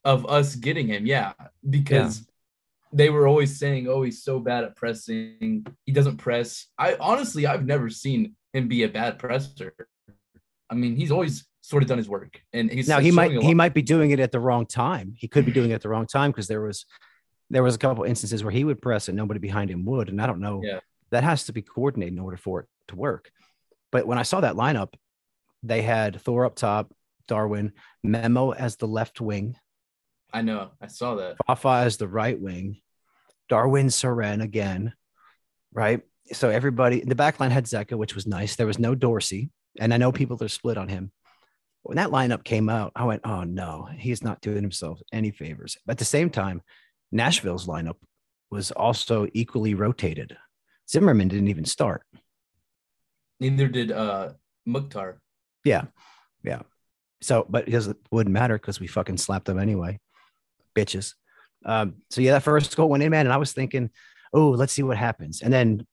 [0.05, 1.07] of us getting him.
[1.07, 1.33] Yeah,
[1.68, 2.27] because
[2.92, 5.66] they were always saying, "Oh, he's so bad at pressing.
[5.85, 9.75] He doesn't press." I honestly, I've never seen him be a bad presser.
[10.70, 13.55] I mean, he's always sort of done his work, and he's now he might he
[13.55, 15.14] might be doing it at the wrong time.
[15.16, 16.87] He could be doing it at the wrong time because there was
[17.51, 20.20] there was a couple instances where he would press and nobody behind him would, and
[20.20, 20.62] I don't know.
[20.62, 20.81] Yeah.
[21.11, 23.31] That has to be coordinated in order for it to work.
[23.92, 24.94] But when I saw that lineup,
[25.62, 26.92] they had Thor up top,
[27.28, 29.57] Darwin, Memo as the left wing,
[30.33, 30.70] I know.
[30.81, 31.37] I saw that.
[31.46, 32.81] Fafa as the right wing,
[33.48, 34.94] Darwin Cerén again,
[35.72, 36.00] right?
[36.33, 38.57] So everybody in the back line had Zeca, which was nice.
[38.57, 39.50] There was no Dorsey.
[39.78, 41.12] And I know people are split on him.
[41.83, 45.76] When that lineup came out, I went, oh no, he's not doing himself any favors.
[45.85, 46.62] But at the same time,
[47.11, 47.96] Nashville's lineup
[48.50, 50.37] was also equally rotated.
[50.88, 52.05] Zimmerman didn't even start.
[53.42, 54.33] Neither did uh
[54.66, 55.20] Mukhtar.
[55.64, 55.85] Yeah.
[56.42, 56.62] Yeah.
[57.20, 60.00] So, but it doesn't wouldn't matter because we fucking slapped them anyway
[60.74, 61.14] bitches.
[61.64, 63.90] Um, so yeah, that first goal went in, man, and I was thinking,
[64.33, 65.42] oh, let's see what happens.
[65.42, 65.87] And then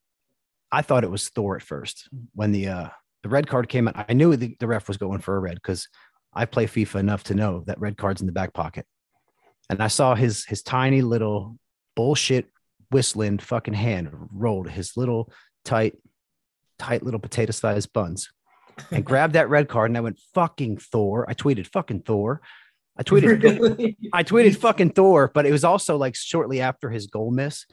[0.72, 2.90] I thought it was Thor at first when the uh,
[3.24, 4.06] the red card came out.
[4.08, 5.88] I knew the, the ref was going for a red because
[6.34, 8.86] I play FIFA enough to know that red card's in the back pocket.
[9.70, 11.58] And I saw his his tiny little
[11.96, 12.48] bullshit
[12.92, 15.32] whistling fucking hand rolled his little
[15.66, 15.96] tight,
[16.80, 18.30] tight little potato sized buns
[18.92, 19.92] and grabbed that red card.
[19.92, 21.30] And I went, fucking Thor.
[21.30, 22.42] I tweeted, fucking Thor.
[22.98, 23.98] I tweeted Really?
[24.14, 27.66] I tweeted fucking Thor, but it was also like shortly after his goal miss.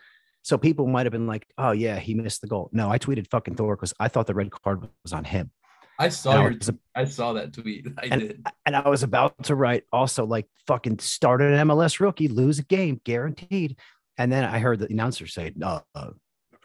[0.43, 3.29] So people might have been like, "Oh yeah, he missed the goal." No, I tweeted
[3.31, 5.51] fucking Thor because I thought the red card was on him,
[5.99, 7.89] I saw And I was- I saw that tweet.
[7.99, 8.47] I And- did.
[8.65, 12.63] and I was about to write also like fucking started an MLS rookie, lose a
[12.65, 13.77] game, guaranteed.
[14.19, 16.11] And then I heard the announcer say, uh, uh,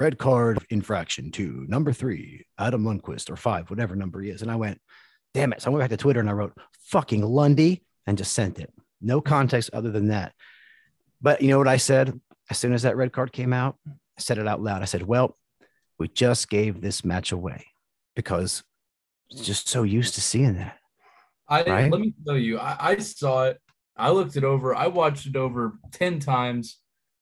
[0.01, 4.49] "Red card infraction to number three, Adam Lundqvist, or five, whatever number he is." And
[4.49, 4.81] I went,
[5.35, 8.33] "Damn it!" So I went back to Twitter and I wrote "fucking Lundy" and just
[8.33, 8.73] sent it.
[8.99, 10.33] No context other than that.
[11.21, 13.77] But you know what I said as soon as that red card came out?
[13.87, 14.81] I said it out loud.
[14.81, 15.37] I said, "Well,
[15.99, 17.67] we just gave this match away
[18.15, 18.63] because
[19.29, 20.77] it's just so used to seeing that."
[21.47, 21.91] I Right?
[21.91, 23.61] let me tell you, I, I saw it.
[23.95, 24.73] I looked it over.
[24.73, 26.77] I watched it over ten times,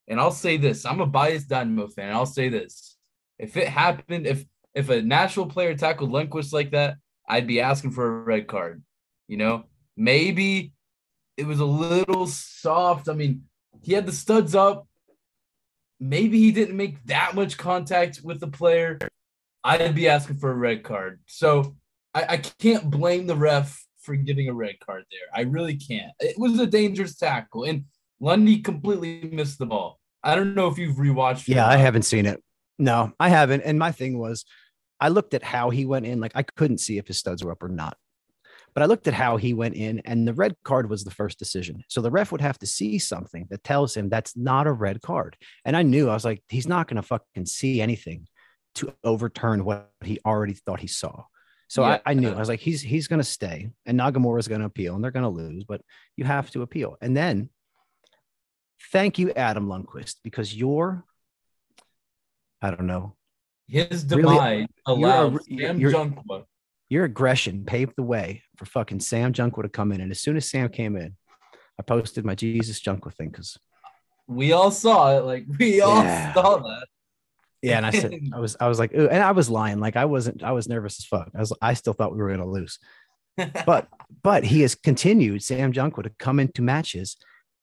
[0.10, 2.13] and I'll say this: I'm a biased Dynamo fan.
[2.13, 2.98] I'll say this:
[3.38, 4.43] if it happened, if
[4.74, 8.84] if a national player tackled Lundqvist like that, I'd be asking for a red card.
[9.28, 10.74] You know, maybe
[11.38, 13.08] it was a little soft.
[13.08, 13.43] I mean,
[13.82, 14.88] he had the studs up.
[16.00, 19.00] Maybe he didn't make that much contact with the player.
[19.63, 21.19] I'd be asking for a red card.
[21.28, 21.76] So
[22.13, 25.28] I, I can't blame the ref for giving a red card there.
[25.34, 26.12] I really can't.
[26.19, 27.86] It was a dangerous tackle, and
[28.19, 29.98] Lundy completely missed the ball.
[30.23, 31.47] I don't know if you've rewatched.
[31.47, 32.43] Yeah, I haven't seen it.
[32.77, 33.62] No, I haven't.
[33.62, 34.45] And my thing was,
[34.99, 36.19] I looked at how he went in.
[36.19, 37.97] Like I couldn't see if his studs were up or not.
[38.73, 41.39] But I looked at how he went in, and the red card was the first
[41.39, 41.84] decision.
[41.88, 45.01] So the ref would have to see something that tells him that's not a red
[45.01, 45.38] card.
[45.65, 48.27] And I knew I was like, he's not going to fucking see anything
[48.75, 51.23] to overturn what he already thought he saw.
[51.67, 51.99] So Yeah.
[52.05, 54.62] I, I knew I was like, he's he's going to stay, and Nagamura is going
[54.62, 55.82] to appeal, and they're going to lose, but
[56.15, 56.95] you have to appeal.
[57.01, 57.49] And then,
[58.92, 61.04] thank you, Adam Lundqvist, because you're,
[62.62, 63.15] I don't know,
[63.68, 66.44] His Really, demise allowed you're- Sam you're- Junqua.
[66.89, 70.02] your aggression paved the way for fucking Sam Junqua to come in.
[70.02, 71.15] And as soon as Sam came in,
[71.80, 73.58] I posted my Jesus Junqua thing because
[74.28, 75.22] We all saw it.
[75.26, 76.34] Like we all Yeah.
[76.34, 76.88] saw that.
[77.62, 79.96] yeah, and I said I was I was like, "Ooh," and I was lying, like
[79.96, 81.30] I wasn't, I was nervous as fuck.
[81.36, 82.78] I was, I still thought we were gonna lose,
[83.65, 83.88] but
[84.24, 87.18] but he has continued Sam Junqua to come into matches,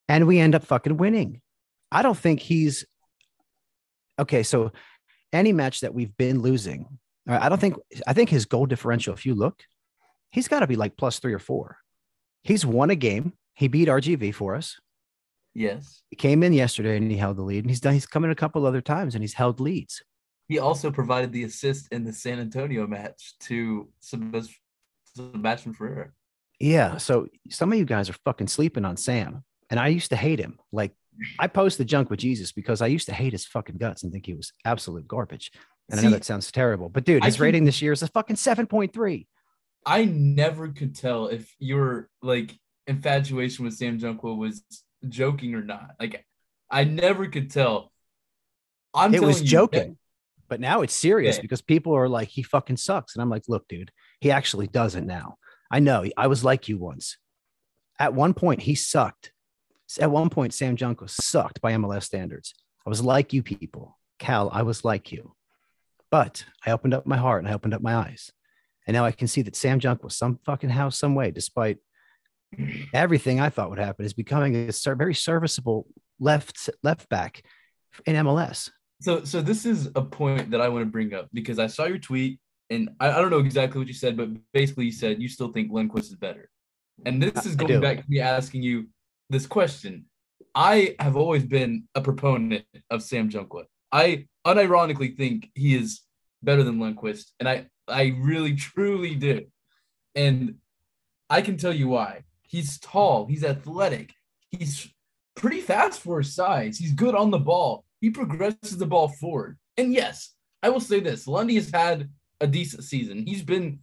[0.07, 1.41] and we end up fucking winning.
[1.91, 2.85] I don't think he's
[4.19, 4.43] okay.
[4.43, 4.71] So
[5.33, 9.13] any match that we've been losing, I don't think I think his goal differential.
[9.13, 9.63] If you look,
[10.31, 11.77] he's got to be like plus three or four.
[12.43, 13.33] He's won a game.
[13.55, 14.79] He beat RGV for us.
[15.53, 16.01] yes.
[16.09, 17.63] He came in yesterday and he held the lead.
[17.63, 17.93] And he's done.
[17.93, 20.01] He's come in a couple other times and he's held leads.
[20.47, 24.53] He also provided the assist in the San Antonio match to Sebas-
[25.15, 26.11] Sebastian Ferreira.
[26.59, 26.97] Yeah.
[26.97, 29.43] So some of you guys are fucking sleeping on Sam.
[29.69, 30.59] And I used to hate him.
[30.71, 30.93] Like
[31.39, 34.11] I post the junk with Jesus because I used to hate his fucking guts and
[34.11, 35.51] think he was absolute garbage.
[35.89, 38.07] And I know that sounds terrible, but dude, his can- rating this year is a
[38.07, 39.27] fucking 7.3.
[39.85, 44.63] I never could tell if your like infatuation with Sam Junqua was
[45.07, 45.91] joking or not.
[45.99, 46.25] Like
[46.69, 47.91] I never could tell.
[48.93, 49.97] I'm it was joking.
[50.49, 51.41] But now it's serious Yeah.
[51.41, 53.15] because people are like, he fucking sucks.
[53.15, 55.35] And I'm like, look, dude, he actually doesn't now.
[55.69, 57.17] I know I was like you once.
[57.99, 59.31] At one point, he sucked.
[59.99, 62.53] At one point, Sam Junqua sucked by MLS standards.
[62.85, 63.97] I was like you people.
[64.19, 65.35] Cal, I was like you.
[66.09, 68.31] But I opened up my heart and I opened up my eyes.
[68.85, 71.77] And now I can see that Sam Junqua, some fucking how, some way, despite
[72.93, 75.87] everything I thought would happen, is becoming a very serviceable
[76.19, 77.43] left left back
[78.05, 78.69] in MLS.
[79.01, 81.85] So, so this is a point that I want to bring up because I saw
[81.85, 85.21] your tweet and I, I don't know exactly what you said, but basically you said
[85.21, 86.49] you still think Lindquist is better.
[87.05, 88.87] And this is going back to me asking you
[89.29, 90.05] this question.
[90.55, 93.65] I have always been a proponent of Sam Junqua.
[93.91, 96.01] I unironically think he is
[96.41, 99.45] better than Lundqvist, and I I really truly do.
[100.15, 100.55] And
[101.29, 102.23] I can tell you why.
[102.41, 104.13] He's tall, he's athletic,
[104.49, 104.91] he's
[105.35, 106.77] pretty fast for his size.
[106.77, 107.85] He's good on the ball.
[108.01, 109.57] He progresses the ball forward.
[109.77, 112.09] And yes, I will say this: Lundy has had
[112.41, 113.25] a decent season.
[113.25, 113.79] He's been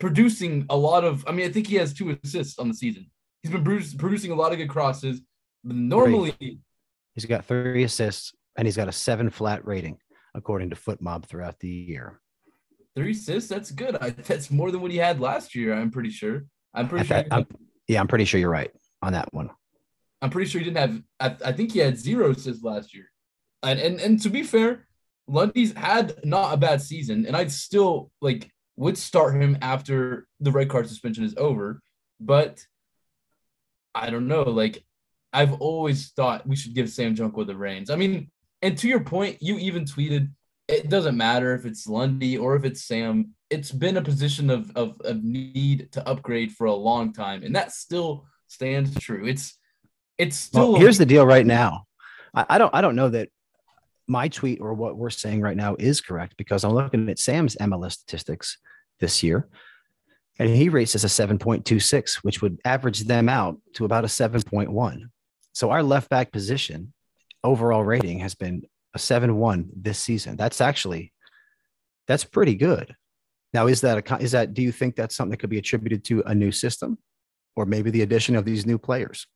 [0.00, 1.24] producing a lot of.
[1.26, 3.10] I mean, I think he has two assists on the season.
[3.42, 5.20] He's been produ- producing a lot of good crosses.
[5.64, 6.60] Normally,
[7.14, 9.98] He's got three assists and he's got a seven flat rating,
[10.34, 12.20] according to FotMob throughout the year.
[12.94, 13.48] three assists.
[13.48, 13.96] That's good.
[14.00, 15.74] I, that's more than what he had last year.
[15.74, 16.44] I'm pretty sure.
[16.74, 17.24] I'm pretty sure.
[17.30, 17.46] I'm,
[17.88, 18.70] yeah, I'm pretty sure you're right
[19.02, 19.50] on that one.
[20.22, 21.02] I'm pretty sure he didn't have.
[21.20, 23.10] I, I think he had zero assists last year.
[23.62, 24.86] And and and to be fair,
[25.26, 30.52] Lundy's had not a bad season, and I'd still like would start him after the
[30.52, 31.80] red card suspension is over.
[32.20, 32.64] But
[33.96, 34.42] I don't know.
[34.42, 34.84] Like
[35.32, 37.90] I've always thought we should give Sam Junqua the reins.
[37.90, 38.30] I mean,
[38.62, 40.30] and to your point, you even tweeted
[40.68, 43.32] it doesn't matter if it's Lundy or if it's Sam.
[43.50, 47.44] It's been a position of, of, of need to upgrade for a long time.
[47.44, 49.26] And that still stands true.
[49.26, 49.58] It's
[50.18, 51.84] it's still well, here's the deal right now.
[52.34, 53.28] I, I don't I don't know that
[54.08, 57.56] my tweet or what we're saying right now is correct because I'm looking at Sam's
[57.56, 58.58] MLS statistics
[59.00, 59.48] this year,
[60.38, 65.02] and he rates us a 7.26, which would average them out to about a 7.1.
[65.52, 66.92] So our left back position
[67.42, 68.62] overall rating has been
[68.94, 70.36] a 7-1 this season.
[70.36, 71.12] That's actually
[72.06, 72.94] that's pretty good.
[73.52, 76.04] Now, is that a is that do you think that's something that could be attributed
[76.04, 76.98] to a new system
[77.54, 79.26] or maybe the addition of these new players?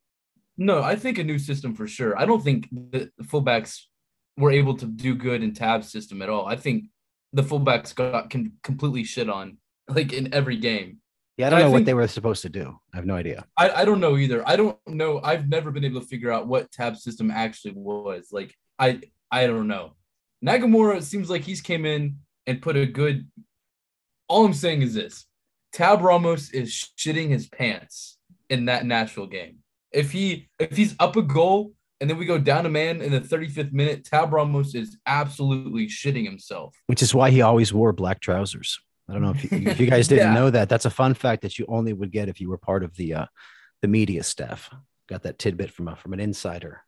[0.59, 2.19] No, I think a new system for sure.
[2.19, 3.81] I don't think the fullbacks
[4.37, 6.47] were able to do good in Tab system at all.
[6.47, 6.87] I think
[7.33, 9.57] the fullbacks got can completely shit on
[9.95, 10.99] like in every game.
[11.37, 12.79] Yeah, I don't know I what they were supposed to do.
[12.93, 13.47] I have no idea.
[13.57, 14.47] I, I don't know either.
[14.47, 15.21] I don't know.
[15.23, 18.29] I've never been able to figure out what Tab system actually was.
[18.31, 19.01] Like I
[19.31, 19.97] I don't know.
[20.45, 23.27] Nagamura seems like he's came in and put a good.
[24.29, 25.27] All I'm saying is this:
[25.73, 28.19] Tab Ramos is shitting his pants
[28.51, 29.59] in that Nashville game.
[29.93, 33.13] If he if he's up a goal and then we go down a man in
[33.13, 34.05] the 35th minute.
[34.05, 36.75] Tab Ramos is absolutely shitting himself.
[36.87, 38.81] Which is why he always wore black trousers.
[39.11, 40.35] I don't know if you, if you guys didn't yeah.
[40.35, 40.69] know that.
[40.69, 43.15] That's a fun fact that you only would get if you were part of the
[43.15, 43.27] uh,
[43.83, 44.71] the media staff.
[45.09, 46.83] Got that tidbit from a, from an insider.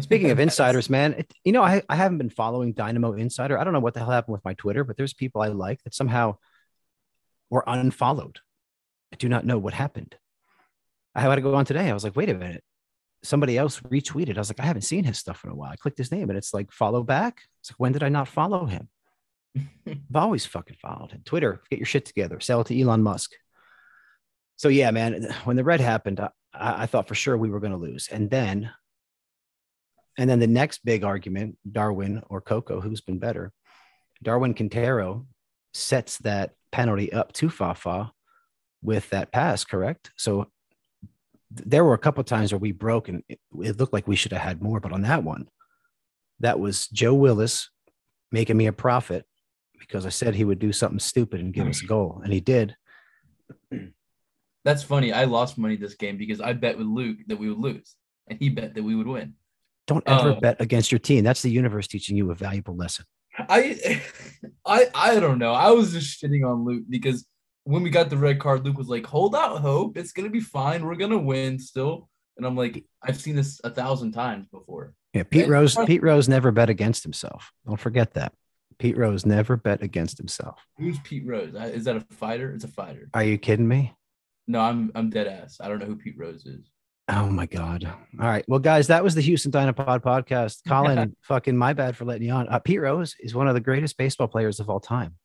[0.00, 3.58] Speaking of insiders, man, it, you know I, I haven't been following Dynamo Insider.
[3.58, 5.82] I don't know what the hell happened with my Twitter, but there's people I like
[5.82, 6.36] that somehow
[7.50, 8.40] were unfollowed.
[9.12, 10.16] I do not know what happened.
[11.14, 11.90] I had to go on today.
[11.90, 12.64] I was like, wait a minute
[13.22, 14.36] somebody else retweeted.
[14.36, 15.70] I was like, I haven't seen his stuff in a while.
[15.70, 17.42] I clicked his name and it's like follow back.
[17.60, 18.88] It's like, when did I not follow him?
[19.86, 21.22] I've always fucking followed him.
[21.24, 22.40] Twitter, get your shit together.
[22.40, 23.32] Sell it to Elon Musk.
[24.56, 27.72] So yeah, man, when the red happened, I, I thought for sure we were going
[27.72, 28.08] to lose.
[28.10, 28.70] And then,
[30.18, 33.52] and then the next big argument, Darwin or Coco, who's been better?
[34.22, 35.26] Darwin Quintero
[35.74, 38.12] sets that penalty up to Fafa
[38.82, 40.10] with that pass, correct?
[40.16, 40.48] So
[41.50, 44.32] there were a couple times where we broke and it, it, looked like we should
[44.32, 45.48] have had more, but on that one,
[46.40, 47.70] that was Joe Willis
[48.30, 49.26] making me a profit
[49.86, 52.40] because I said he would do something stupid and give us a goal, and he
[52.40, 52.76] did.
[54.64, 55.12] That's funny.
[55.12, 57.94] I lost money this game because I bet with Luke that we would lose,
[58.28, 59.34] and he bet that we would win.
[59.86, 61.24] Don't ever um, bet against your team.
[61.24, 63.04] That's the universe teaching you a valuable lesson.
[63.36, 64.00] I,
[64.66, 65.52] I, I don't know.
[65.52, 67.26] I was just shitting on Luke because
[67.64, 69.96] when we got the red card, Luke was like, "Hold out hope.
[69.96, 70.84] It's gonna be fine.
[70.86, 75.24] We're gonna win still." And I'm like, "I've seen this a thousand times before." Yeah,
[75.24, 75.76] Pete and Rose.
[75.86, 77.52] Pete Rose never bet against himself.
[77.66, 78.32] Don't forget that.
[78.78, 80.60] Pete Rose never bet against himself.
[80.78, 81.54] Who's Pete Rose?
[81.54, 82.52] Is that a fighter?
[82.52, 83.08] It's a fighter.
[83.14, 83.94] Are you kidding me?
[84.46, 85.58] No, I'm I'm dead ass.
[85.60, 86.70] I don't know who Pete Rose is.
[87.08, 87.84] Oh my god!
[87.84, 90.60] All right, well, guys, that was the Houston Dynapod podcast.
[90.68, 92.48] Colin, fucking my bad for letting you on.
[92.48, 95.16] Uh, Pete Rose is one of the greatest baseball players of all time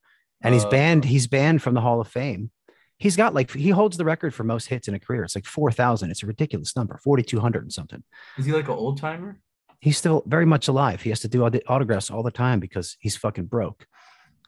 [0.42, 1.06] and he's uh, banned.
[1.06, 2.52] He's banned from the Hall of Fame.
[2.98, 5.24] He's got like he holds the record for most hits in a career.
[5.24, 6.12] It's like four thousand.
[6.12, 8.04] It's a ridiculous number, forty two hundred and something.
[8.38, 9.40] Is he like an old timer?
[9.80, 11.02] He's still very much alive.
[11.02, 13.86] He has to do autographs all the time because he's fucking broke.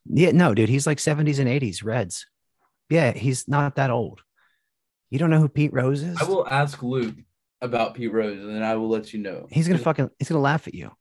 [0.05, 2.25] Yeah, no, dude, he's like seventies and eighties Reds.
[2.89, 4.21] Yeah, he's not that old.
[5.11, 6.19] You don't know who Pete Rose is?
[6.19, 7.15] I will ask Luke
[7.61, 9.47] about Pete Rose, and then I will let you know.
[9.51, 10.91] He's gonna fucking he's gonna laugh at you.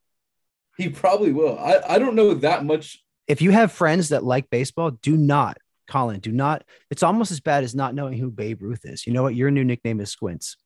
[0.77, 1.59] He probably will.
[1.59, 5.59] I, I don't know that much if you have friends that like baseball, do not,
[5.87, 6.65] Colin, do not.
[6.91, 9.07] It's almost as bad as not knowing who Babe Ruth is.
[9.07, 9.35] You know what?
[9.35, 10.57] Your new nickname is Squints.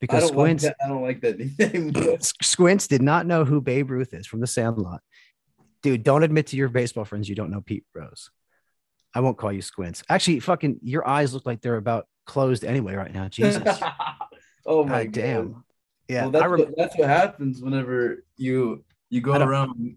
[0.00, 2.18] Because I Squints, like I don't like that nickname.
[2.42, 5.00] Squints did not know who Babe Ruth is from the Sandlot.
[5.82, 8.30] Dude, don't admit to your baseball friends you don't know Pete Rose.
[9.14, 10.02] I won't call you Squints.
[10.08, 13.28] Actually, fucking, your eyes look like they're about closed anyway right now.
[13.28, 13.80] Jesus.
[14.66, 15.64] oh my God, damn.
[16.08, 19.96] Yeah, well, that's, rem- what, that's what happens whenever you you go around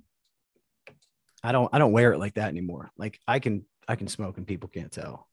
[1.43, 2.91] I don't I don't wear it like that anymore.
[2.97, 5.27] Like I can I can smoke and people can't tell.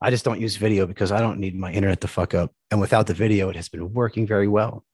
[0.00, 2.52] I just don't use video because I don't need my internet to fuck up.
[2.70, 4.84] And without the video, it has been working very well.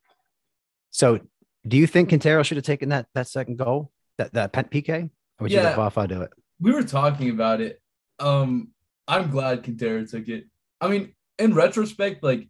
[0.89, 1.19] So
[1.67, 4.89] do you think Quintero should have taken that that second goal, that that PK?
[5.03, 5.09] Or
[5.41, 6.31] would yeah, you let Fafa do it?
[6.59, 7.81] We were talking about it.
[8.19, 8.69] Um,
[9.07, 10.45] I'm glad Quintero took it.
[10.81, 12.47] I mean, in retrospect, like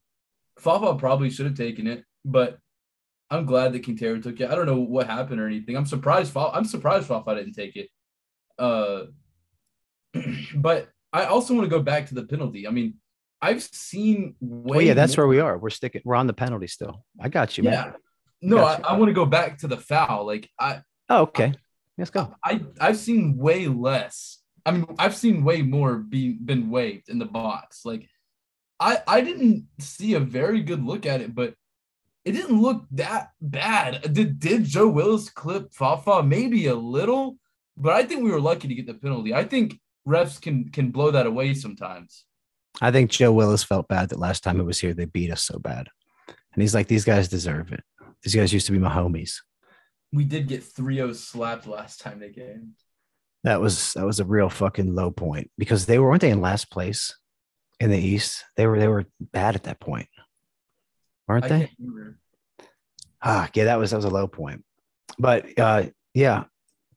[0.60, 2.60] Fafa probably should have taken it, but
[3.30, 4.50] I'm glad that Quintero took it.
[4.50, 5.76] I don't know what happened or anything.
[5.76, 6.32] I'm surprised.
[6.32, 7.90] Fafa, I'm surprised Fafa didn't take it.
[8.60, 9.06] Uh,
[10.56, 12.68] but I also want to go back to the penalty.
[12.68, 12.96] I mean,
[13.42, 14.36] I've seen.
[14.42, 15.26] Way oh yeah, that's more...
[15.26, 15.58] where we are.
[15.58, 16.02] We're sticking.
[16.04, 17.06] We're on the penalty still.
[17.20, 17.64] I got you.
[17.64, 17.72] Yeah.
[17.72, 17.94] Man.
[18.42, 20.26] No, I, I, want to go back to the foul.
[20.26, 20.82] Like I.
[21.10, 21.54] Oh okay.
[21.98, 22.36] Let's go.
[22.44, 24.40] I I've seen way less.
[24.66, 27.86] I mean, I've seen way more being been waved in the box.
[27.86, 28.10] Like,
[28.80, 31.54] I I didn't see a very good look at it, but
[32.26, 34.14] it didn't look that bad.
[34.14, 36.24] Did did Joe Willis clip Fafa?
[36.24, 37.38] Maybe a little,
[37.78, 39.34] but I think we were lucky to get the penalty.
[39.34, 42.26] I think refs can can blow that away sometimes.
[42.82, 45.44] I think Joe Willis felt bad that last time it was here they beat us
[45.44, 45.88] so bad,
[46.28, 47.84] and he's like, these guys deserve it.
[48.24, 49.36] These guys used to be my homies.
[50.12, 52.74] We did get 3-0 slapped last time they came.
[53.44, 56.42] That was that was a real fucking low point because they were weren't they in
[56.42, 57.16] last place
[57.80, 58.44] in the East?
[58.58, 60.08] They were they were bad at that point,
[61.28, 61.72] weren't I they?
[63.22, 64.64] Ah, yeah, that was that was a low point.
[65.20, 65.84] But uh,
[66.14, 66.46] yeah,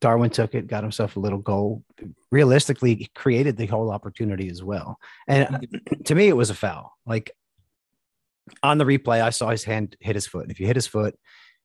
[0.01, 1.83] Darwin took it, got himself a little goal.
[2.31, 4.99] Realistically, created the whole opportunity as well.
[5.27, 5.59] And uh,
[6.05, 6.93] to me, it was a foul.
[7.07, 7.33] Like
[8.63, 10.43] on the replay, I saw his hand hit his foot.
[10.43, 11.17] And if you hit his foot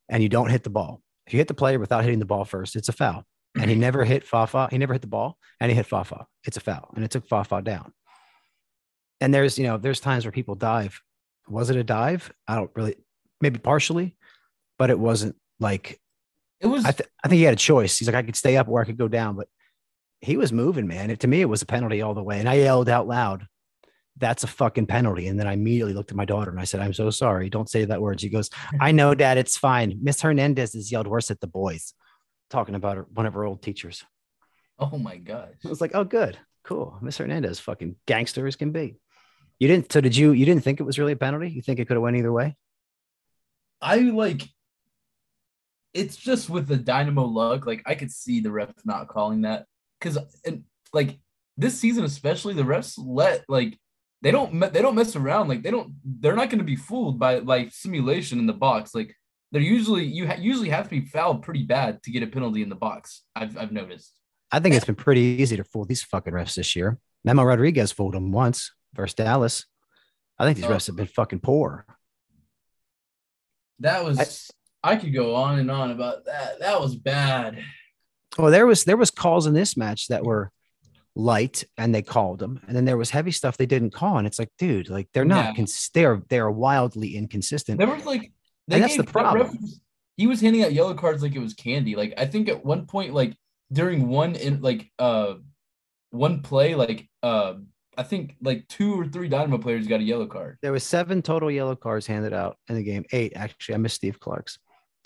[0.10, 2.46] and you don't hit the ball, if you hit the player without hitting the ball
[2.46, 3.26] first, it's a foul.
[3.56, 4.68] And he never hit Fafa.
[4.72, 6.26] He never hit the ball, and he hit Fafa.
[6.44, 7.94] It's a foul, and it took Fafa down.
[9.22, 11.00] And there's you know there's times where people dive.
[11.48, 12.34] Was it a dive?
[12.48, 12.96] I don't really,
[13.42, 14.18] maybe partially,
[14.80, 16.00] but it wasn't like
[16.64, 17.98] It was I, th- I think he had a choice.
[17.98, 19.50] He's like, I could stay up or I could go down, but
[20.22, 21.10] he was moving, man.
[21.10, 22.40] It, to me, it was a penalty all the way.
[22.40, 23.46] And I yelled out loud,
[24.18, 25.28] that's a fucking penalty.
[25.28, 27.50] And then I immediately looked at my daughter and I said, I'm so sorry.
[27.50, 28.22] Don't say that word.
[28.22, 28.50] She goes,
[28.80, 30.00] I know, dad, it's fine.
[30.02, 31.94] Miss Hernandez has yelled worse at the boys,
[32.50, 34.06] talking about her, one of her old teachers.
[34.80, 35.50] oh my gosh.
[35.66, 36.98] I was like, oh, good, cool.
[37.02, 38.96] Miss Hernandez, fucking gangster as can be.
[39.60, 41.50] You didn't, so did you, you didn't think it was really a penalty?
[41.50, 42.56] You think it could have went either way?
[43.82, 44.48] I like
[45.94, 49.66] it's just with the dynamo luck, like I could see the refs not calling that
[50.00, 50.64] because and
[50.94, 51.20] like
[51.58, 53.78] this season especially the refs let like
[54.22, 57.20] they don't they don't mess around like they don't they're not going to be fooled
[57.20, 59.16] by like simulation in the box like
[59.52, 62.62] they're usually you ha- usually have to be fouled pretty bad to get a penalty
[62.64, 64.14] in the box I've I've noticed
[64.52, 66.98] I think it's been pretty easy to fool these fucking refs this year.
[67.24, 69.66] Memo Rodriguez fooled them once versus Dallas.
[70.38, 70.70] I think these Oh.
[70.70, 71.86] refs have been fucking poor.
[73.80, 74.52] that was
[74.84, 77.58] I, could go on and on about that that was bad
[78.38, 80.52] Well, there was there was calls in this match that were
[81.16, 84.26] light and they called them, and then there was heavy stuff they didn't call, and
[84.26, 85.54] it's like, dude, like they're not Yeah.
[85.56, 87.78] cons- they're they're wildly inconsistent.
[87.78, 88.32] There was like
[88.68, 89.58] they And that's the problem.
[90.18, 91.96] he was handing out yellow cards like it was candy.
[91.96, 93.36] Like I think at one point, like
[93.72, 95.36] during one in like uh
[96.10, 97.56] one play, like uh
[97.96, 100.58] I think like two or three Dynamo players got a yellow card.
[100.64, 103.06] There was seven total yellow cards handed out in the game.
[103.12, 103.76] Eight actually.
[103.76, 104.58] I missed Steve Clark's,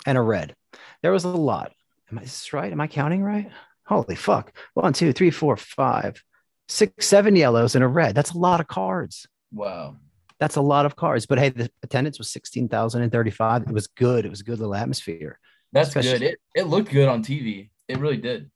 [0.08, 0.56] and a red.
[1.04, 1.72] There was a lot.
[2.12, 2.72] Am I this right?
[2.72, 3.52] Am I counting right?
[3.86, 4.52] Holy fuck!
[4.74, 6.24] One, two, three, four, five,
[6.68, 8.16] six, seven yellows and a red.
[8.16, 9.28] That's a lot of cards.
[9.52, 9.98] Wow.
[10.40, 11.26] That's a lot of cards.
[11.26, 13.64] But hey, the attendance was sixteen thousand and thirty-five.
[13.64, 14.26] It was good.
[14.26, 15.40] It was a good little atmosphere.
[15.74, 16.22] That's Especially- good.
[16.24, 17.70] It it looked good on TV.
[17.88, 18.50] It really did.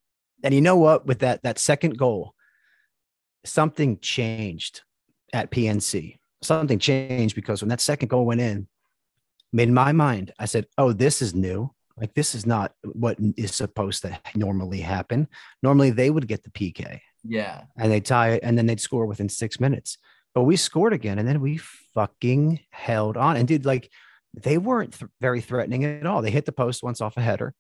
[0.44, 1.06] And you know what?
[1.06, 2.34] With that that second goal,
[3.46, 4.82] something changed
[5.34, 6.18] at PNC.
[6.42, 8.68] Something changed because when that second goal went in,
[9.58, 11.72] in my mind, I said, "Oh, this is new.
[11.98, 15.28] Like this is not what is supposed to normally happen.
[15.62, 17.64] Normally, they would get the PK Yeah.
[17.78, 19.98] and they tie it, and then they'd score within six minutes.
[20.34, 23.36] But we scored again, and then we fucking held on.
[23.38, 23.90] And dude, like
[24.34, 26.22] they weren't th- very threatening at all.
[26.22, 27.54] They hit the post once off a header,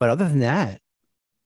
[0.00, 0.80] but other than that,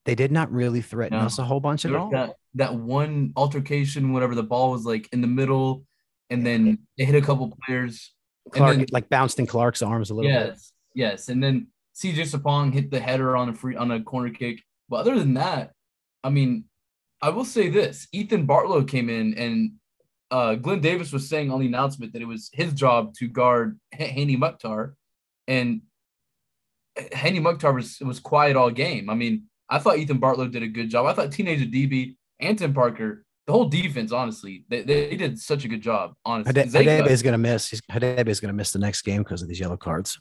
[0.06, 1.26] they did not really threaten No.
[1.26, 2.10] us a whole bunch at all.
[2.10, 5.84] that that one altercation, whatever the ball was like in the middle,
[6.30, 8.14] and then it hit a couple players.
[8.46, 10.34] And Clark then- like bounced in Clark's arms a little bit.
[10.48, 14.30] Yes, yes, and then CJ Sapong hit the header on a free on a corner
[14.30, 14.62] kick.
[14.88, 15.72] But other than that,
[16.22, 16.64] I mean,
[17.20, 19.72] I will say this: Ethan Bartlow came in, and
[20.30, 23.78] uh, Glenn Davis was saying on the announcement that it was his job to guard
[23.98, 24.94] H- Hany Mukhtar,
[25.48, 25.82] and
[27.12, 29.10] Hany Mukhtar was was quiet all game.
[29.10, 31.06] I mean, I thought Ethan Bartlow did a good job.
[31.06, 35.64] I thought Teenage Hadebe and Tim Parker, the whole defense, honestly, they, they did such
[35.64, 36.14] a good job.
[36.24, 37.80] Honestly, Hadebe is going to miss.
[37.90, 40.18] Hadebe is going to miss the next game because of these yellow cards.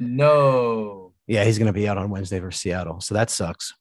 [0.00, 1.12] no.
[1.26, 3.00] Yeah, he's going to be out on Wednesday versus Seattle.
[3.00, 3.74] So that sucks.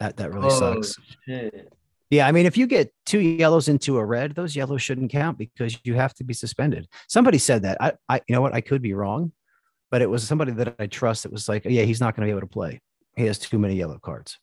[0.00, 0.50] That that really Oh,
[0.82, 0.96] sucks.
[1.24, 1.72] shit.
[2.10, 5.38] Yeah, I mean, if you get two yellows into a red, those yellows shouldn't count
[5.38, 6.86] because you have to be suspended.
[7.08, 7.78] Somebody said that.
[7.80, 8.52] I, I, you know what?
[8.52, 9.32] I could be wrong,
[9.90, 12.30] but it was somebody that I trust that was like, yeah, he's not going to
[12.32, 12.80] be able to play.
[13.16, 14.38] He has too many yellow cards.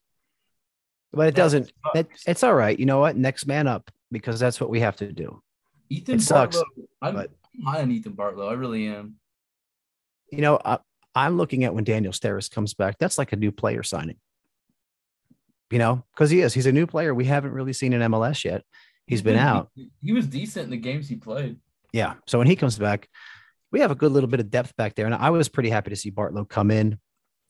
[1.12, 1.72] But it doesn't.
[1.96, 2.78] It, it's all right.
[2.78, 3.18] You know what?
[3.18, 5.42] Next man up because that's what we have to do.
[5.90, 6.62] Ethan It sucks,
[7.02, 8.50] I'm but- I'm high on Ethan Bartlow.
[8.50, 9.16] I really am.
[10.32, 10.78] You know, I,
[11.16, 12.98] I'm looking at when Daniel Steres comes back.
[13.00, 14.18] That's like a new player signing.
[15.72, 16.54] You know, because he is.
[16.54, 17.14] He's a new player.
[17.14, 18.64] We haven't really seen in MLS yet.
[19.08, 19.70] He's been out.
[19.74, 21.58] He, he was decent in the games he played.
[21.92, 22.14] Yeah.
[22.28, 23.10] So when he comes back,
[23.72, 25.06] we have a good little bit of depth back there.
[25.06, 27.00] And I was pretty happy to see Bartlow come in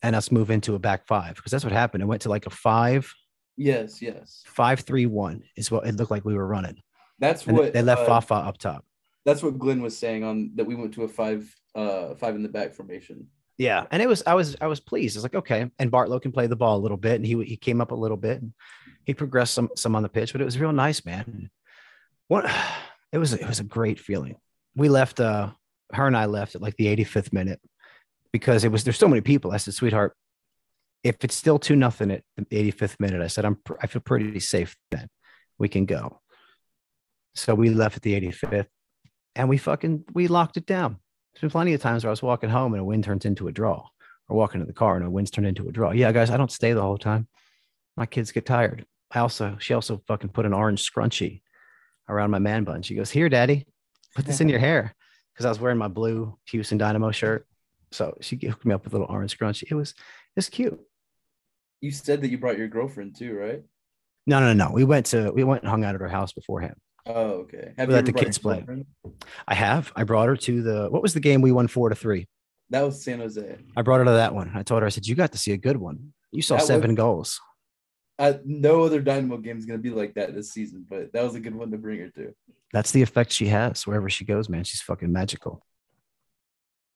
[0.02, 2.02] and us move into a back five because that's what happened.
[2.02, 3.12] It went to like a five,
[3.60, 4.42] Yes, yes.
[4.46, 6.80] five, three, one is what it looked like we were running.
[7.18, 8.86] That's And what they left uh, Fafa up top.
[9.26, 12.42] That's what Glenn was saying on that we went to a five uh five in
[12.42, 13.26] the back formation.
[13.58, 13.84] Yeah.
[13.90, 15.14] And it was, I was, I was pleased.
[15.14, 15.70] I was like, okay.
[15.78, 17.16] And Bartlow can play the ball a little bit.
[17.16, 18.54] And he, he came up a little bit and
[19.04, 21.50] he progressed some, some on the pitch, but it was real nice, man.
[22.28, 22.50] What
[23.12, 24.36] it was it was a great feeling.
[24.74, 25.50] We left uh
[25.92, 27.60] her and I left at like the 85th minute
[28.32, 29.52] because it was there's so many people.
[29.52, 30.16] I said, sweetheart,
[31.02, 34.40] if it's still two nothing at the 85th minute, I said, I'm I feel pretty
[34.40, 35.08] safe then.
[35.58, 36.20] We can go.
[37.34, 38.66] So we left at the 85th
[39.34, 40.98] and we fucking we locked it down.
[41.32, 43.48] There's been plenty of times where I was walking home and a win turns into
[43.48, 43.86] a draw,
[44.28, 45.92] or walking to the car and a win's turned into a draw.
[45.92, 47.28] Yeah, guys, I don't stay the whole time.
[47.96, 48.84] My kids get tired.
[49.10, 51.42] I also she also fucking put an orange scrunchie
[52.08, 52.82] around my man bun.
[52.82, 53.66] She goes, Here, daddy,
[54.14, 54.94] put this in your hair.
[55.32, 57.46] Because I was wearing my blue Houston Dynamo shirt.
[57.92, 59.70] So she hooked me up with a little orange scrunchie.
[59.70, 59.94] It was
[60.36, 60.78] it's cute.
[61.80, 63.62] You said that you brought your girlfriend too, right?
[64.26, 64.70] No, no, no.
[64.72, 66.74] We went to we went and hung out at her house beforehand.
[67.06, 67.72] Oh, okay.
[67.78, 68.64] Have We you let the kids play.
[69.48, 69.90] I have.
[69.96, 72.28] I brought her to the what was the game we won four to three.
[72.68, 73.56] That was San Jose.
[73.76, 74.52] I brought her to that one.
[74.54, 76.12] I told her, I said, You got to see a good one.
[76.30, 77.40] You saw That was- seven goals.
[78.18, 81.34] Uh, no other Dynamo game is gonna be like that this season, but that was
[81.34, 82.34] a good one to bring her to.
[82.70, 84.62] That's the effect she has wherever she goes, man.
[84.64, 85.64] She's fucking magical.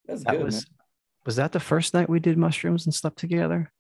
[0.07, 0.45] That's That good.
[0.45, 0.63] was man.
[1.25, 3.73] was that the first night we did mushrooms and slept together?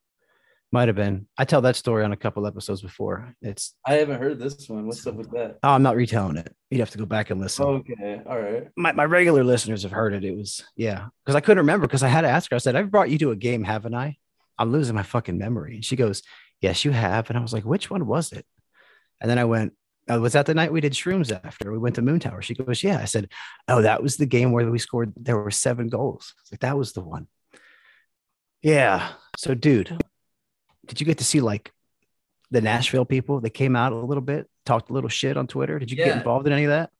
[0.74, 1.28] Might have been.
[1.38, 3.32] I tell that story on a couple episodes before.
[3.40, 4.88] It's I haven't heard this one.
[4.88, 5.60] What's up with that?
[5.62, 6.52] oh, I'm not retelling it.
[6.68, 7.64] You'd have to go back and listen.
[7.64, 8.66] Okay, all right.
[8.76, 10.24] My, my regular listeners have heard it.
[10.24, 12.56] It was yeah, because I couldn't remember because I had to ask her.
[12.56, 14.16] I said, "I've brought you to a game, haven't I?"
[14.58, 15.76] I'm losing my fucking memory.
[15.76, 16.24] And she goes,
[16.60, 18.44] "Yes, you have." And I was like, "Which one was it?"
[19.20, 19.74] And then I went,
[20.08, 22.54] oh, "Was that the night we did shrooms after we went to Moon Tower?" She
[22.54, 23.28] goes, "Yeah." I said,
[23.68, 25.12] "Oh, that was the game where we scored.
[25.14, 26.34] There were seven goals.
[26.50, 27.28] Like that was the one."
[28.60, 29.12] Yeah.
[29.36, 29.96] So, dude,
[30.86, 31.72] did you get to see like
[32.50, 33.40] the Nashville people?
[33.40, 35.78] They came out a little bit, talked a little shit on Twitter.
[35.78, 36.90] Did you get involved in any of that?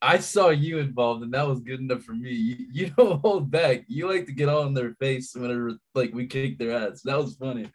[0.00, 2.30] I saw you involved, and that was good enough for me.
[2.30, 3.84] You, you don't hold back.
[3.88, 7.02] You like to get all in their face whenever like we kick their ass.
[7.02, 7.72] That was funny, Like,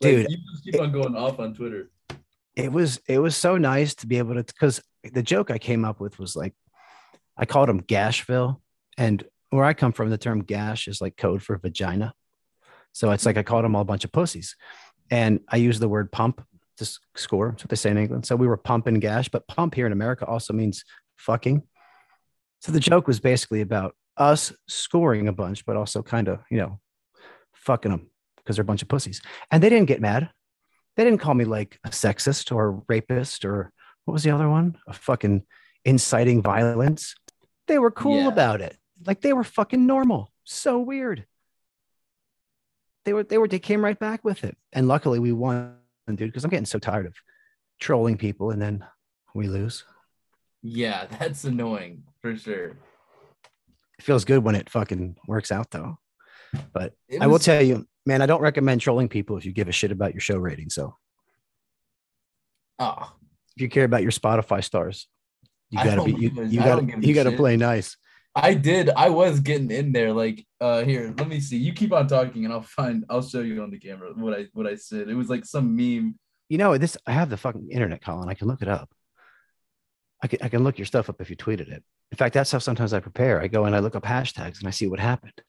[0.00, 1.90] Dude, You just keep on going off on Twitter.
[2.54, 5.84] it was it was so nice to be able to because the joke I came
[5.84, 6.54] up with was like
[7.36, 8.60] I called them Gashville,
[8.96, 12.14] and where I come from, the term gash is like code for vagina.
[12.92, 14.56] So it's like I called them all a bunch of pussies,
[15.10, 16.44] and I use the word pump
[16.78, 17.50] to score.
[17.50, 18.26] That's what they say in England.
[18.26, 20.84] So we were pumping gash, but pump here in America also means
[21.16, 21.62] fucking.
[22.60, 26.58] So the joke was basically about us scoring a bunch, but also kind of you
[26.58, 26.80] know
[27.52, 29.20] fucking them because they're a bunch of pussies,
[29.50, 30.30] and they didn't get mad
[30.96, 33.72] they didn't call me like a sexist or a rapist or
[34.04, 34.76] what was the other one?
[34.88, 35.44] A fucking
[35.84, 37.14] inciting violence.
[37.68, 38.28] They were cool Yeah.
[38.28, 38.76] about it.
[39.06, 40.32] Like they were fucking normal.
[40.44, 41.26] So weird.
[43.04, 44.56] They were they were they came right back with it.
[44.72, 45.76] And luckily we won,
[46.06, 47.14] dude, because I'm getting so tired of
[47.78, 48.84] trolling people and then
[49.34, 49.84] we lose.
[50.62, 52.76] Yeah, that's annoying for sure.
[53.98, 55.98] It feels good when it fucking works out though.
[56.72, 59.68] But It I will tell you, man, I don't recommend trolling people if you give
[59.68, 60.70] a shit about your show rating.
[60.70, 60.96] So
[62.78, 63.14] Oh, ah.
[63.56, 65.06] if you care about your Spotify stars,
[65.70, 67.38] you gotta be you, you gotta don't give a you gotta shit.
[67.38, 67.96] play nice.
[68.34, 68.90] I did.
[68.90, 70.12] I was getting in there.
[70.12, 71.56] Like, uh, here, let me see.
[71.56, 73.04] You keep on talking, and I'll find.
[73.10, 75.08] I'll show you on the camera what I what I said.
[75.08, 76.16] It was like some meme.
[76.48, 76.96] You know this.
[77.06, 78.28] I have the fucking internet, Colin.
[78.28, 78.88] I can look it up.
[80.22, 81.82] I can I can look your stuff up if you tweeted it.
[82.12, 83.40] In fact, that's how sometimes I prepare.
[83.40, 85.40] I go and I look up hashtags and I see what happened.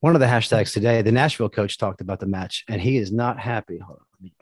[0.00, 3.12] One of the hashtags today, the Nashville coach talked about the match, and he is
[3.12, 3.78] not happy.
[3.78, 4.34] Hold on, let me-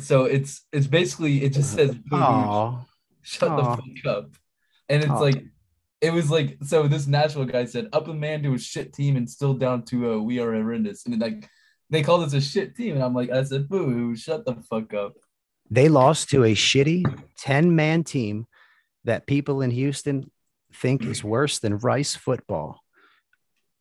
[0.00, 2.78] So it's it's basically it just says "Boo,
[3.22, 3.56] shut Aw.
[3.56, 4.30] the fuck up,
[4.88, 5.18] and it's Aw.
[5.18, 5.44] like
[6.00, 9.16] it was like so this Nashville guy said up a man to a shit team
[9.16, 11.48] and still down to a we are horrendous, and then, like
[11.90, 14.94] they called us a shit team, and I'm like I said boo, shut the fuck
[14.94, 15.14] up.
[15.70, 17.04] They lost to a shitty
[17.38, 18.46] 10 man team
[19.04, 20.30] that people in Houston
[20.72, 22.80] think is worse than Rice football.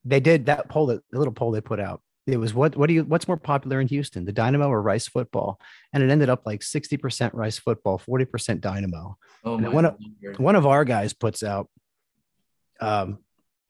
[0.04, 2.02] They did that poll, that the little poll they put out.
[2.26, 5.08] It was what what do you what's more popular in Houston, the Dynamo or Rice
[5.08, 5.60] football?
[5.94, 9.18] And it ended up like 60% Rice football, 40% Dynamo.
[9.46, 9.96] Oh one of-
[10.38, 11.70] One of our guys puts out
[12.80, 13.20] um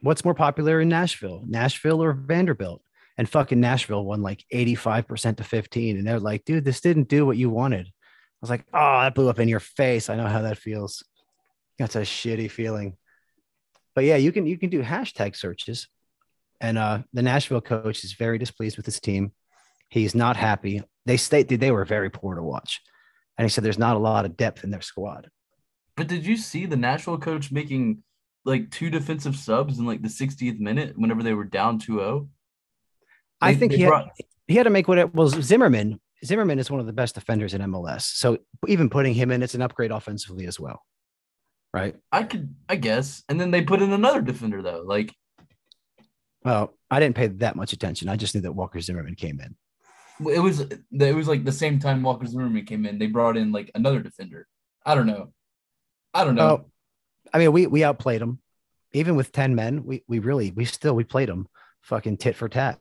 [0.02, 2.82] what's more popular in Nashville, Nashville or Vanderbilt?
[3.18, 5.98] And fucking Nashville won like 85% to 15.
[5.98, 7.88] And they're like, dude, this didn't do what you wanted.
[7.88, 7.92] I
[8.42, 10.10] was like, oh, that blew up in your face.
[10.10, 11.04] I know how that feels.
[11.80, 12.96] That's a shitty feeling.
[13.96, 15.88] But yeah, you can you can do hashtag searches.
[16.62, 19.32] And uh the Nashville coach is very displeased with his team.
[19.90, 20.84] He's not happy.
[21.06, 22.82] They stated they were very poor to watch.
[23.38, 25.30] And he said there's not a lot of depth in their squad.
[25.96, 28.04] But did you see the Nashville coach making
[28.48, 32.28] like two defensive subs in like the 60th minute whenever they were down 2-0?
[33.42, 34.06] I think they he had,
[34.48, 36.00] he had to make what it was Zimmerman.
[36.26, 38.02] Zimmerman is one of the best defenders in MLS.
[38.02, 40.82] So even putting him in, it's an upgrade offensively as well.
[41.74, 41.96] Right.
[42.12, 43.22] I could, I guess.
[43.30, 44.84] And then they put in another defender though.
[44.84, 45.14] Like,
[46.44, 48.10] Well, I didn't pay that much attention.
[48.10, 49.56] I just knew that Walker Zimmerman came in.
[50.32, 53.52] it was, it was like the same time Walker Zimmerman came in, they brought in
[53.52, 54.48] like another defender.
[54.86, 55.34] I don't know.
[56.14, 56.50] I don't know.
[56.50, 56.66] Oh,
[57.34, 58.40] I mean, we we outplayed them.
[58.94, 61.48] Even with ten men, we we really we still we played them
[61.82, 62.80] fucking tit for tat.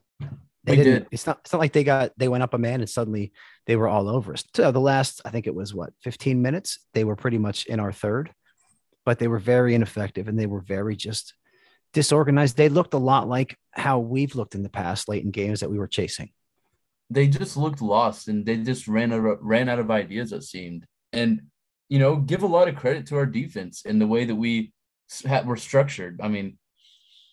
[0.63, 0.93] They We didn't.
[1.03, 1.07] did.
[1.11, 1.39] It's not.
[1.43, 3.31] It's not like they got they went up a man and suddenly
[3.65, 4.43] they were all over us.
[4.53, 6.79] So the last, I think it was what fifteen minutes.
[6.93, 8.33] They were pretty much in our third,
[9.05, 11.33] but they were very ineffective and they were very just
[11.93, 12.57] disorganized.
[12.57, 15.69] They looked a lot like how we've looked in the past, late in games that
[15.69, 16.31] we were chasing.
[17.09, 20.43] they just looked lost and they just ran out of, ran out of ideas it
[20.43, 21.41] seemed and
[21.89, 24.71] you know give a lot of credit to our defense in the way that we
[25.27, 26.57] ha- were structured i mean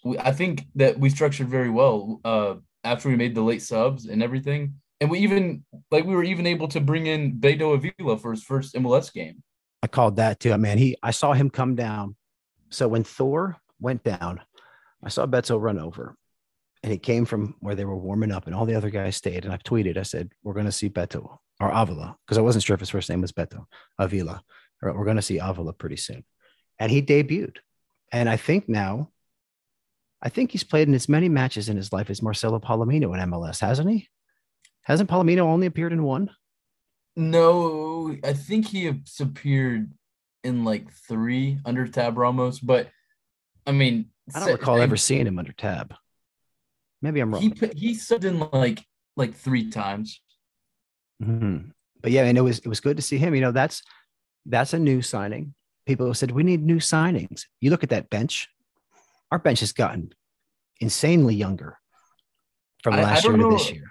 [0.05, 4.07] we, i think that we structured very well uh after we made the late subs
[4.07, 8.17] and everything and we even like we were even able to bring in Beto Avila
[8.17, 9.43] for his first MLS game
[9.85, 10.55] I called that too.
[10.55, 12.17] I mean, he I saw him come down.
[12.71, 14.41] So when Thor went down,
[15.03, 16.17] I saw Beto run over.
[16.83, 19.45] And he came from where they were warming up, and all the other guys stayed.
[19.45, 22.75] And I tweeted, I said, We're gonna see Beto or Avila, because I wasn't sure
[22.75, 23.67] if his first name was Beto,
[23.99, 24.43] Avila.
[24.83, 26.25] We're gonna see Avila pretty soon.
[26.79, 27.57] And he debuted.
[28.13, 29.11] And I think now,
[30.23, 33.31] I think he's played in as many matches in his life as Marcelo Palomino in
[33.31, 34.09] MLS, hasn't he?
[34.83, 36.31] Hasn't Palomino only appeared in one?
[37.17, 38.89] no i think he
[39.21, 39.93] appeared
[40.43, 42.89] in like three under tab ramos but
[43.69, 45.95] i mean I don't recall ever seeing him under tab.
[47.03, 47.43] Maybe I'm wrong.
[47.43, 48.83] he he subbed in like
[49.17, 50.21] like three times.
[51.23, 51.73] Mhm.
[52.03, 53.35] But yeah, and it was it was good to see him.
[53.35, 53.83] You know, that's
[54.47, 55.55] that's a new signing.
[55.87, 57.45] People said we need new signings.
[57.61, 58.49] You look at that bench.
[59.31, 60.13] Our bench has gotten
[60.81, 61.79] insanely younger
[62.83, 63.91] from I- I last year don't to this year.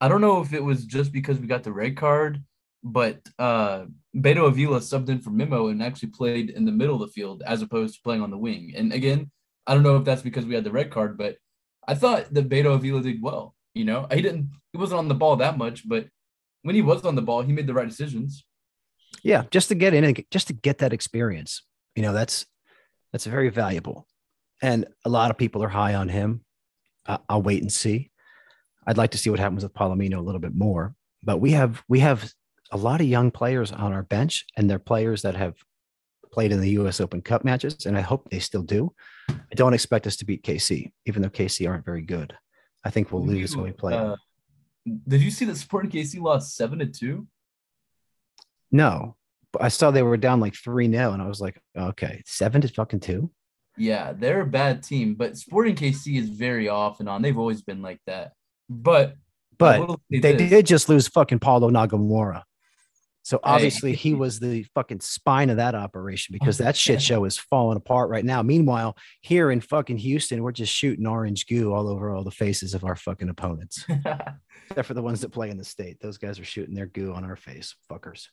[0.00, 2.42] I don't know if it was just because we got the red card,
[2.82, 3.86] but uh
[4.16, 7.42] Beto Avila subbed in for Memo and actually played in the middle of the field
[7.46, 8.72] as opposed to playing on the wing.
[8.76, 9.30] And again,
[9.66, 11.36] I don't know if that's because we had the red card, but
[11.86, 13.54] I thought that Beto Avila did well.
[13.74, 16.06] You know, he didn't he wasn't on the ball that much, but
[16.62, 18.44] when he was on the ball, he made the right decisions.
[19.22, 21.62] Yeah, just to get in and just to get that experience.
[21.96, 22.46] You know, that's
[23.12, 24.06] that's very valuable.
[24.62, 26.44] And a lot of people are high on him.
[27.06, 28.10] Uh, I'll wait and see.
[28.86, 30.94] I'd like to see what happens with Palomino a little bit more.
[31.22, 32.30] But we have we have
[32.72, 35.56] a lot of young players on our bench, and they're players that have
[36.32, 37.00] played in the U.S.
[37.00, 38.92] Open Cup matches, and I hope they still do.
[39.28, 42.34] I don't expect us to beat KC, even though KC aren't very good.
[42.84, 43.94] I think we'll lose when we play.
[43.94, 44.16] uh,
[45.06, 47.26] did you see that Sporting KC lost seven to two?
[48.72, 49.16] no,
[49.52, 52.60] but I saw they were down like three 0 and I was like, okay, seven
[52.60, 53.30] to fucking two.
[53.76, 57.22] Yeah, they're a bad team, but Sporting KC is very off and on.
[57.22, 58.32] They've always been like that.
[58.68, 59.16] But
[59.58, 60.50] But they this.
[60.50, 62.42] did just lose fucking Paulo Nagamura.
[63.22, 67.36] So obviously he was the fucking spine of that operation because that shit show is
[67.38, 68.42] falling apart right now.
[68.42, 72.74] Meanwhile, here in fucking Houston, we're just shooting orange goo all over all the faces
[72.74, 73.84] of our fucking opponents,
[74.70, 75.98] except for the ones that play in the state.
[76.00, 78.28] Those guys are shooting their goo on our face, fuckers.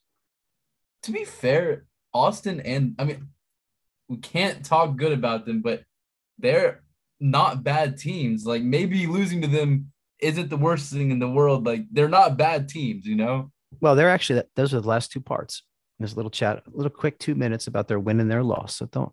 [1.04, 3.28] to be fair, Austin and I mean,
[4.08, 5.84] we can't talk good about them, but
[6.40, 6.84] they're
[7.20, 8.46] not bad teams.
[8.46, 11.66] Like maybe losing to them isn't the worst thing in the world.
[11.66, 13.52] Like they're not bad teams, you know.
[13.80, 15.63] Well, they're actually those are the last two parts.
[15.99, 18.76] There's a little chat, a little quick two minutes about their win and their loss.
[18.78, 19.11] So don't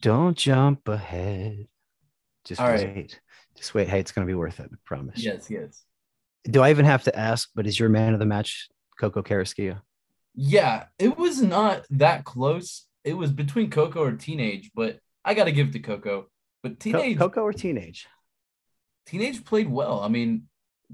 [0.00, 1.66] don't jump ahead.
[2.44, 2.94] Just All right.
[2.94, 3.20] wait.
[3.56, 3.88] Just wait.
[3.88, 4.70] Hey, it's gonna be worth it.
[4.72, 5.22] I promise.
[5.22, 5.84] Yes, yes.
[6.44, 7.48] Do I even have to ask?
[7.54, 8.68] But is your man of the match
[9.00, 9.80] Coco Carrasquilla?
[10.34, 12.86] Yeah, it was not that close.
[13.04, 16.26] It was between Coco or Teenage, but I got to give it to Coco.
[16.62, 18.06] But Teenage, Coco or teenage?
[19.06, 20.00] Teenage played well.
[20.00, 20.44] I mean,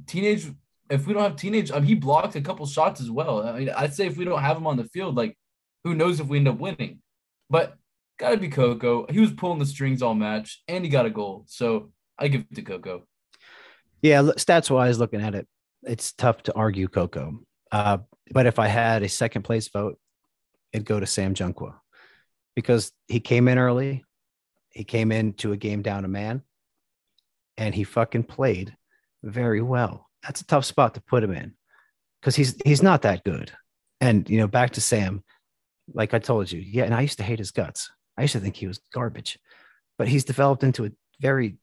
[0.07, 0.51] Teenage.
[0.91, 3.47] If we don't have Teenage, I mean, he blocked a couple shots as well.
[3.47, 5.37] I mean, I'd say if we don't have him on the field, like,
[5.85, 7.01] who knows if we end up winning?
[7.49, 7.77] But
[8.19, 9.07] gotta be Coco.
[9.09, 11.45] He was pulling the strings all match, and he got a goal.
[11.47, 13.05] So I give it to Coco.
[14.03, 15.47] Yeah, stats wise, looking at it,
[15.83, 17.41] it's tough to argue Coco.
[17.71, 17.99] Uh,
[18.33, 19.99] but if I had a second place vote,
[20.73, 21.75] it'd go to Sam Junqua
[22.55, 24.05] because he came in early.
[24.71, 26.43] He came into a game down a man
[27.57, 28.77] and he fucking played
[29.23, 30.10] very well.
[30.23, 31.55] That's a tough spot to put him in
[32.21, 33.53] because he's he's not that good.
[34.01, 35.23] And you know, back to Sam,
[35.93, 37.91] like I told you, yeah, and I used to hate his guts.
[38.17, 39.39] I used to think he was garbage,
[39.99, 40.91] but he's developed into a
[41.21, 41.57] very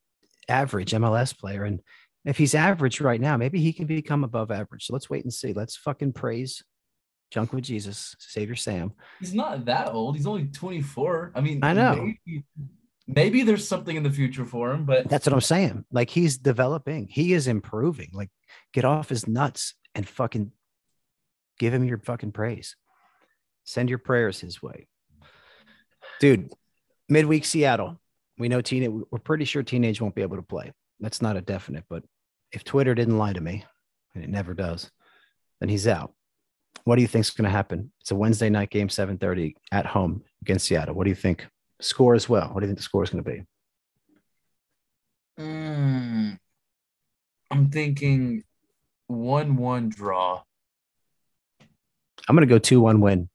[0.50, 1.64] average MLS player.
[1.64, 1.82] And
[2.26, 4.86] if he's average right now, maybe he can become above average.
[4.86, 5.54] So let's wait and see.
[5.54, 6.64] Let's fucking praise
[7.32, 8.94] Junk with Jesus, Savior Sam.
[9.20, 10.16] He's not that old.
[10.16, 11.34] He's only 24.
[11.36, 11.96] I mean, I know.
[12.26, 12.44] Maybe,
[13.08, 15.86] maybe there's something in the future for him, but That's what I'm saying.
[15.92, 18.10] Like he's developing, he is improving.
[18.14, 18.30] Like
[18.74, 20.52] get off his nuts and fucking
[21.58, 22.76] give him your fucking praise.
[23.64, 24.88] Send your prayers his way.
[26.20, 26.52] Dude,
[27.10, 28.00] midweek Seattle.
[28.38, 30.72] We know teenage, we're pretty sure teenage won't be able to play.
[31.00, 32.04] That's not a definite, but
[32.52, 33.66] if Twitter didn't lie to me,
[34.14, 34.90] and it never does,
[35.60, 36.14] then he's out.
[36.84, 37.92] What do you think's going to happen?
[38.02, 40.96] It's a Wednesday night game, 7:30 at home against Seattle.
[40.96, 41.48] What do you think?
[41.80, 42.50] Score as well.
[42.50, 43.44] What do you think the score is going to be?
[45.40, 46.38] Mm,
[47.52, 48.44] I'm thinking
[49.08, 50.42] one-one draw.
[52.28, 53.30] I'm going to go 2 1 win.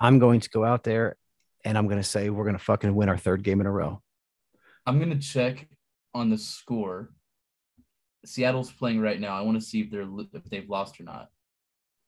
[0.00, 1.16] I'm going to go out there
[1.64, 3.72] and I'm going to say we're going to fucking win our third game in a
[3.72, 4.00] row.
[4.86, 5.68] I'm gonna check
[6.14, 7.10] on the score.
[8.24, 9.36] Seattle's playing right now.
[9.36, 11.28] I want to see if they're if they've lost or not.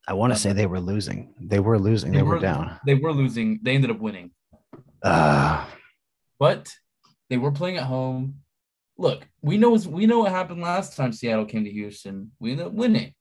[0.07, 1.33] I want to say they were losing.
[1.39, 2.11] They were losing.
[2.11, 2.79] They, were, down.
[2.85, 3.59] They were losing.
[3.63, 4.31] They ended up winning.
[5.05, 5.65] Uh,
[6.39, 6.73] But
[7.29, 8.39] they were playing at home.
[8.97, 12.31] Look, we know we know what happened last time Seattle came to Houston.
[12.39, 13.13] We ended up winning.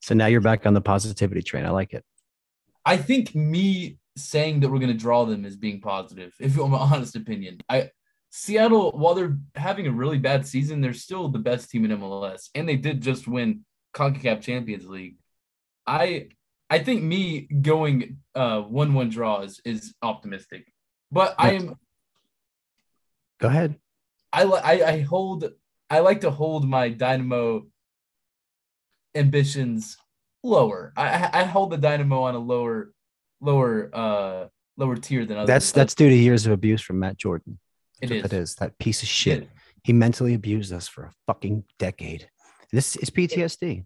[0.00, 1.64] so now you're back on the positivity train.
[1.64, 2.04] I like it.
[2.84, 6.32] I think me saying that we're going to draw them is being positive.
[6.38, 7.90] If you want my honest opinion, I
[8.30, 12.48] Seattle, while they're having a really bad season, they're still the best team in MLS,
[12.54, 13.64] and they did just win
[13.94, 15.16] Concacaf Champions League.
[15.86, 16.28] I
[16.70, 20.72] I think me going uh one one draws is is optimistic,
[21.10, 21.74] but I am
[23.40, 23.76] Go ahead.
[24.32, 25.50] I li- I I hold
[25.90, 27.66] I like to hold my Dynamo
[29.14, 29.96] ambitions
[30.42, 30.92] lower.
[30.96, 32.92] I I hold the Dynamo on a lower
[33.40, 34.46] lower uh
[34.76, 35.48] lower tier than others.
[35.48, 37.58] That's that's due to years of abuse from Matt Jordan.
[38.00, 38.22] it That's is.
[38.22, 39.42] what That is that piece of shit.
[39.42, 39.48] It-
[39.84, 42.30] He mentally abused us for a fucking decade.
[42.72, 43.84] This is PTSD.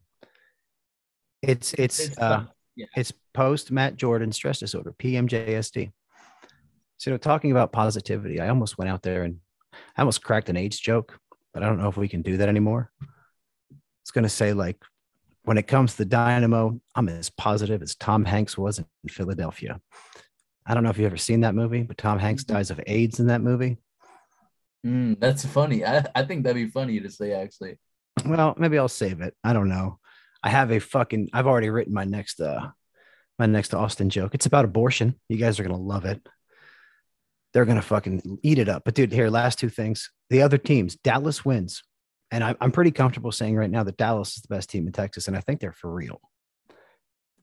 [1.42, 2.44] It's it's It's uh.
[2.78, 2.86] Yeah.
[2.96, 5.90] it's post Matt Jordan stress disorder, PMJSD.
[6.96, 9.38] So talking about positivity, I almost went out there and
[9.96, 11.18] I almost cracked an AIDS joke,
[11.52, 12.92] but I don't know if we can do that anymore.
[14.02, 14.76] It's gonna say like
[15.42, 19.80] when it comes to Dynamo, I'm as positive as Tom Hanks was in Philadelphia.
[20.64, 23.18] I don't know if you've ever seen that movie, but Tom Hanks dies of AIDS
[23.18, 23.78] in that movie.
[24.86, 25.84] Mm, that's funny.
[25.84, 27.78] I, I think that'd be funny to say actually.
[28.24, 29.34] Well, maybe I'll save it.
[29.42, 29.98] I don't know.
[30.42, 32.68] I have a fucking I've already written my next uh
[33.38, 34.34] my next Austin joke.
[34.34, 35.14] It's about abortion.
[35.28, 36.26] You guys are gonna love it.
[37.52, 38.82] They're gonna fucking eat it up.
[38.84, 40.10] But dude, here, last two things.
[40.30, 41.82] The other teams, Dallas wins.
[42.30, 44.92] And I'm, I'm pretty comfortable saying right now that Dallas is the best team in
[44.92, 46.20] Texas, and I think they're for real.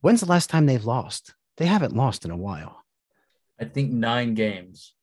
[0.02, 1.34] When's the last time they've lost?
[1.58, 2.84] They haven't lost in a while.
[3.60, 4.94] I think nine games.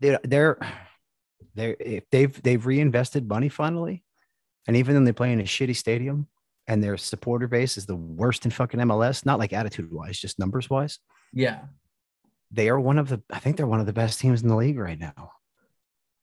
[0.00, 0.58] they're they're
[1.54, 4.02] they're if they've they've reinvested money finally,
[4.66, 6.26] and even though they play in a shitty stadium
[6.66, 10.38] and their supporter base is the worst in fucking MLS, not like attitude wise, just
[10.38, 10.98] numbers wise,
[11.32, 11.60] Yeah.
[12.50, 14.56] they are one of the I think they're one of the best teams in the
[14.56, 15.32] league right now.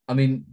[0.08, 0.46] I mean,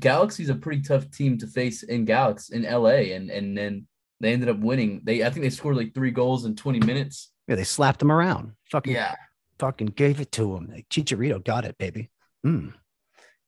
[0.00, 3.86] Galaxy's a pretty tough team to face in Galaxy in LA, and and then
[4.20, 5.00] they ended up winning.
[5.04, 7.32] They I think they scored like three goals in 20 minutes.
[7.48, 8.52] Yeah, they slapped them around.
[8.70, 9.14] Fucking Yeah.
[9.58, 10.68] fucking gave it to them.
[10.72, 12.10] Like Chicharito got it, baby.
[12.46, 12.72] Mm.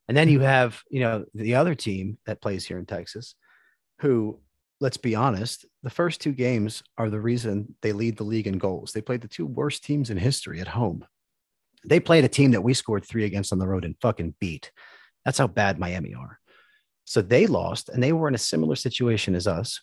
[0.09, 3.35] And then you have, you know, the other team that plays here in Texas,
[4.01, 4.39] who,
[4.81, 8.59] let's be honest, the first two games are the reason they lead the league in
[8.59, 8.93] goals.
[8.93, 11.05] They played the two worst teams in history at home.
[11.85, 14.73] They played a team that we scored three against on the road and fucking beat.
[15.25, 16.39] That's how bad Miami are.
[17.05, 19.81] So they lost, and they were in a similar situation as us.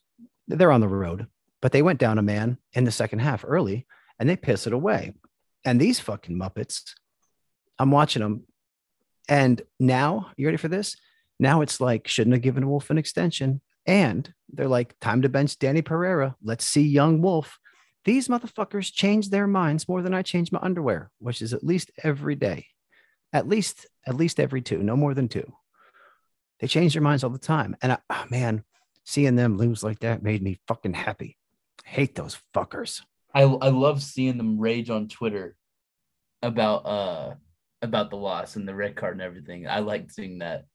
[0.47, 1.27] They're on the road,
[1.61, 3.87] but they went down a man in the second half early,
[4.19, 5.13] and they piss it away.
[5.63, 6.93] And these fucking Muppets,
[7.79, 8.43] I'm watching them.
[9.29, 10.97] And now, you ready for this?
[11.39, 13.61] Now it's like, shouldn't have given Wolf an extension.
[13.85, 16.35] And they're like, time to bench Danny Pereira.
[16.41, 17.57] Let's see young Wolf.
[18.05, 21.91] These motherfuckers change their minds more than I change my underwear, which is at least
[22.03, 22.67] every day.
[23.31, 25.53] At least, at least every two, no more than two.
[26.59, 27.75] They change their minds all the time.
[27.81, 28.63] And I, oh, man,
[29.05, 31.37] seeing them lose like that made me fucking happy.
[31.83, 33.01] Hate those fuckers.
[33.33, 35.55] I I love seeing them rage on Twitter
[36.41, 37.35] about uh
[37.81, 39.67] about the loss and the red card and everything.
[39.67, 40.65] I like seeing that.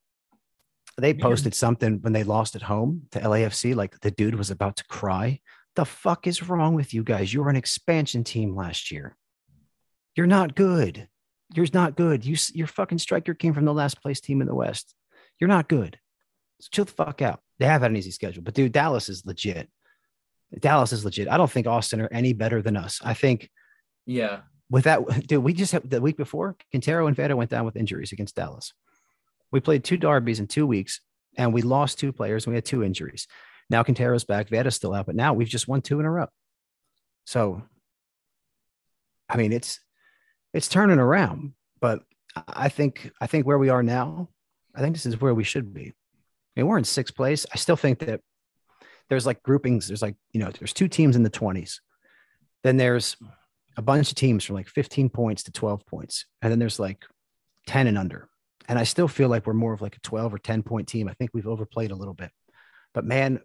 [0.98, 3.74] They posted something when they lost at home to LAFC.
[3.74, 5.40] Like the dude was about to cry.
[5.76, 7.32] The fuck is wrong with you guys?
[7.32, 9.16] You were an expansion team last year.
[10.16, 11.08] You're not good.
[11.54, 12.24] You're not good.
[12.26, 14.94] You your fucking striker came from the last place team in the West.
[15.38, 15.98] You're not good.
[16.60, 17.40] So chill the fuck out.
[17.60, 19.68] They have had an easy schedule, but dude, Dallas is legit.
[20.58, 21.28] Dallas is legit.
[21.28, 23.00] I don't think Austin are any better than us.
[23.04, 23.48] I think
[24.06, 24.40] Yeah.
[24.70, 27.76] with that, dude, we just have the week before Quintero and Vera went down with
[27.76, 28.72] injuries against Dallas.
[29.52, 31.00] We played two derbies in two weeks
[31.36, 33.26] and we lost two players and we had two injuries.
[33.70, 36.26] Now Quintero's back, Vera's still out, but now we've just won two in a row.
[37.24, 37.62] So,
[39.28, 39.80] I mean, it's
[40.54, 42.02] it's turning around, but
[42.34, 44.28] I- I think I think where we are now,
[44.74, 45.92] I think this is where we should be.
[46.56, 47.44] I mean, we're in sixth place.
[47.52, 48.20] I still think that
[49.08, 49.86] there's like groupings.
[49.88, 51.80] There's like you know, there's two teams in the twenties.
[52.64, 53.16] Then there's
[53.76, 56.26] a bunch of teams from like 15 points to 12 points.
[56.42, 57.04] And then there's like
[57.68, 58.27] 10 and under.
[58.68, 61.08] And I still feel like we're more of like a 12 or 10 point team.
[61.08, 62.30] I think we've overplayed a little bit.
[62.94, 63.40] But man,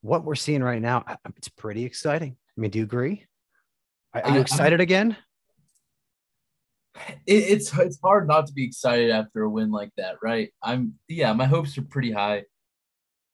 [0.00, 1.04] what we're seeing right now,
[1.36, 2.36] it's pretty exciting.
[2.56, 3.26] I mean, do you agree?
[4.14, 5.16] Are you I- excited again?
[7.26, 10.52] it, it's it's hard not to be excited after a win like that, right?
[10.62, 12.44] I'm yeah, my hopes are pretty high.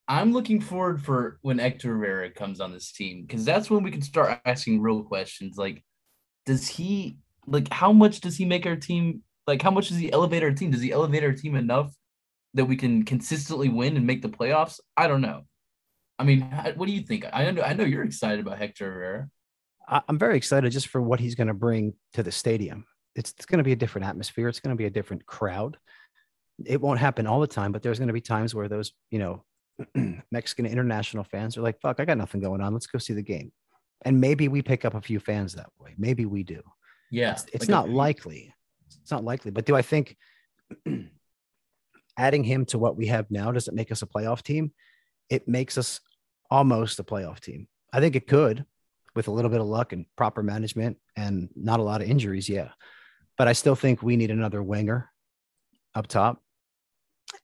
[0.08, 3.90] I'm looking forward for when Hector Herrera comes on this team because that's when we
[3.90, 5.82] can start asking real questions like,
[6.44, 10.12] does he like how much does he make our team like how much does he
[10.12, 10.70] elevate our team?
[10.70, 11.92] Does he elevate our team enough
[12.54, 14.80] that we can consistently win and make the playoffs?
[14.96, 15.42] I don't know.
[16.18, 16.42] I mean,
[16.76, 17.26] what do you think?
[17.32, 19.28] I know I know you're excited about Hector Herrera.
[19.88, 22.86] I'm very excited just for what he's going to bring to the stadium.
[23.14, 24.48] It's, it's going to be a different atmosphere.
[24.48, 25.76] It's going to be a different crowd.
[26.64, 29.20] It won't happen all the time, but there's going to be times where those, you
[29.20, 29.44] know,
[30.32, 32.72] Mexican international fans are like, fuck, I got nothing going on.
[32.72, 33.52] Let's go see the game.
[34.04, 35.94] And maybe we pick up a few fans that way.
[35.96, 36.62] Maybe we do.
[37.12, 38.52] Yeah, It's, it's like a- not likely.
[39.02, 39.50] It's not likely.
[39.50, 40.16] But do I think
[42.18, 44.72] adding him to what we have now does it make us a playoff team?
[45.28, 46.00] It makes us
[46.50, 47.68] almost a playoff team.
[47.92, 48.64] I think it could
[49.14, 52.48] with a little bit of luck and proper management and not a lot of injuries.
[52.48, 52.70] Yeah.
[53.38, 55.10] But I still think we need another winger
[55.94, 56.42] up top.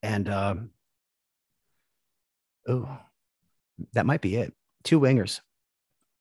[0.01, 0.69] And, um,
[2.67, 2.97] oh,
[3.93, 4.53] that might be it.
[4.83, 5.39] Two wingers.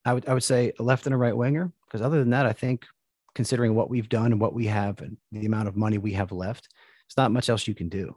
[0.05, 1.73] I would, I would say a left and a right winger.
[1.87, 2.87] Because other than that, I think
[3.35, 6.33] considering what we've done and what we have and the amount of money we have
[6.33, 6.69] left,
[7.07, 8.15] it's not much else you can do.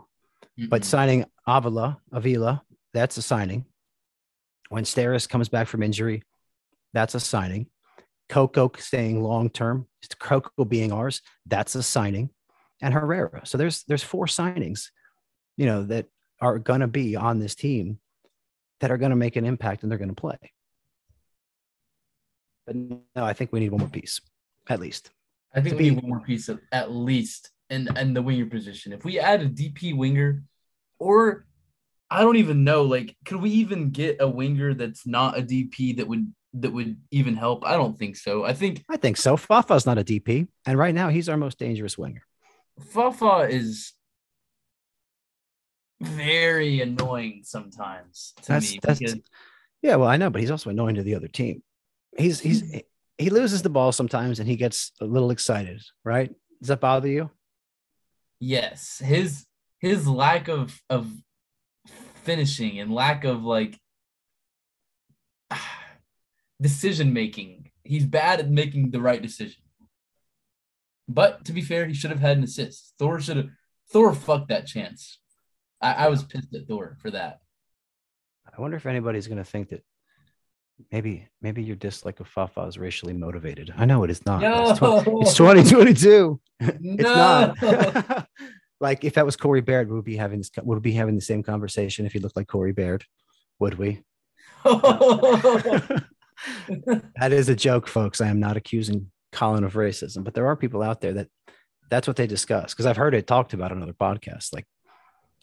[0.58, 0.86] But Mm-mm.
[0.86, 2.64] signing Avila, Avila,
[2.94, 3.66] that's a signing.
[4.70, 6.24] When Steres comes back from injury,
[6.94, 7.68] that's a signing.
[8.30, 9.88] Coco staying long term,
[10.20, 12.30] Coco being ours, that's a signing.
[12.82, 13.46] And Herrera.
[13.46, 14.90] So there's there's four signings,
[15.58, 16.08] you know, that
[16.42, 18.00] are gonna be on this team
[18.80, 20.38] that are gonna make an impact and they're gonna play.
[22.66, 24.20] But no, I think we need one more piece,
[24.68, 25.12] at least.
[25.54, 28.22] I think to we be- need one more piece of at least in in the
[28.22, 28.94] winger position.
[28.94, 30.44] If we add a DP winger,
[31.00, 31.46] or
[32.10, 35.98] I don't even know, like, could we even get a winger that's not a DP
[35.98, 37.66] that would that would even help?
[37.66, 38.44] I don't think so.
[38.44, 39.38] I think I think so.
[39.38, 42.22] Fafa's not a DP, and right now he's our most dangerous winger.
[42.92, 43.94] Fafa is
[46.02, 48.80] very annoying sometimes to That's me.
[48.82, 49.16] that's because-
[49.82, 49.96] yeah.
[49.96, 51.64] Well, I know, but he's also annoying to the other team.
[52.18, 52.78] He's he's hmm.
[53.18, 55.82] He loses the ball sometimes, and he gets a little excited.
[56.04, 56.34] Right?
[56.62, 57.32] Does that bother you?
[58.40, 59.46] yes, his
[59.80, 61.12] his lack of of
[62.24, 63.80] finishing and lack of like
[66.62, 67.72] decision making.
[67.84, 69.62] He's bad at making the right decision.
[71.08, 72.94] But to be fair, he should have had an assist.
[72.98, 73.50] Thor should have.
[73.92, 75.20] Thor fucked that chance.
[75.80, 77.42] I, I was pissed at Thor for that.
[78.52, 79.84] I wonder if anybody's going to think that
[80.92, 83.74] maybe maybe your dislike of Fafa is racially motivated.
[83.78, 84.44] I know it is not.
[84.44, 86.40] It's, No, it's 2022.
[86.60, 87.54] It's No.
[87.60, 88.28] not.
[88.80, 90.52] like if that was Corey Baird, would we be having this?
[90.62, 93.06] Would we be having the same conversation if he looked like Corey Baird?
[93.60, 94.04] Would we?
[94.66, 96.08] that
[97.32, 98.22] is a joke, folks.
[98.22, 101.28] I am not accusing Colin of racism, but there are people out there that
[101.90, 104.54] that's what they discuss because I've heard it talked about on other podcasts.
[104.54, 104.66] Like,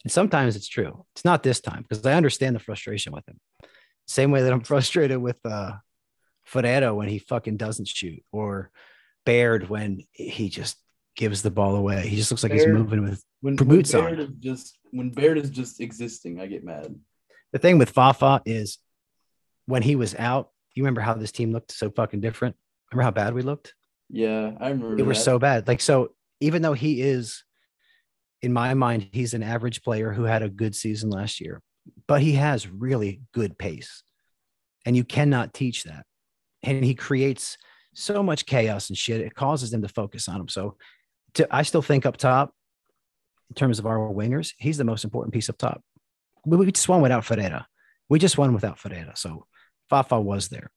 [0.05, 1.05] and sometimes it's true.
[1.15, 3.39] It's not this time because I understand the frustration with him.
[4.13, 5.73] Same way that I'm frustrated with uh
[6.45, 8.71] Ferreira when he fucking doesn't shoot, or
[9.25, 10.77] Baird when he just
[11.17, 12.07] gives the ball away.
[12.09, 14.17] He just looks like he's moving with when, Boots when on.
[14.17, 16.95] Baird is just when Baird is just existing, I get mad.
[17.53, 18.79] the thing with Fafa is
[19.67, 22.57] when he was out, you remember how this team looked so fucking different?
[22.91, 23.75] Remember how bad we looked?
[24.11, 24.99] Yeah, I remember.
[24.99, 25.25] it was that.
[25.25, 25.69] so bad.
[25.69, 27.45] Like, so even though he is,
[28.43, 31.63] in my mind, he's an average player who had a good season last year,
[32.07, 34.03] but he has really good pace.
[34.85, 36.05] And you cannot teach that.
[36.63, 37.57] And he creates
[37.95, 39.21] so much chaos and shit.
[39.21, 40.49] It causes them to focus on him.
[40.49, 40.77] So
[41.35, 42.53] to, I still think up top,
[43.51, 45.83] in terms of our wingers, he's the most important piece up top.
[46.47, 47.67] We, we just won without Ferreira.
[48.09, 49.13] We just won without Ferreira.
[49.15, 49.47] So
[49.91, 50.71] Fafa was there.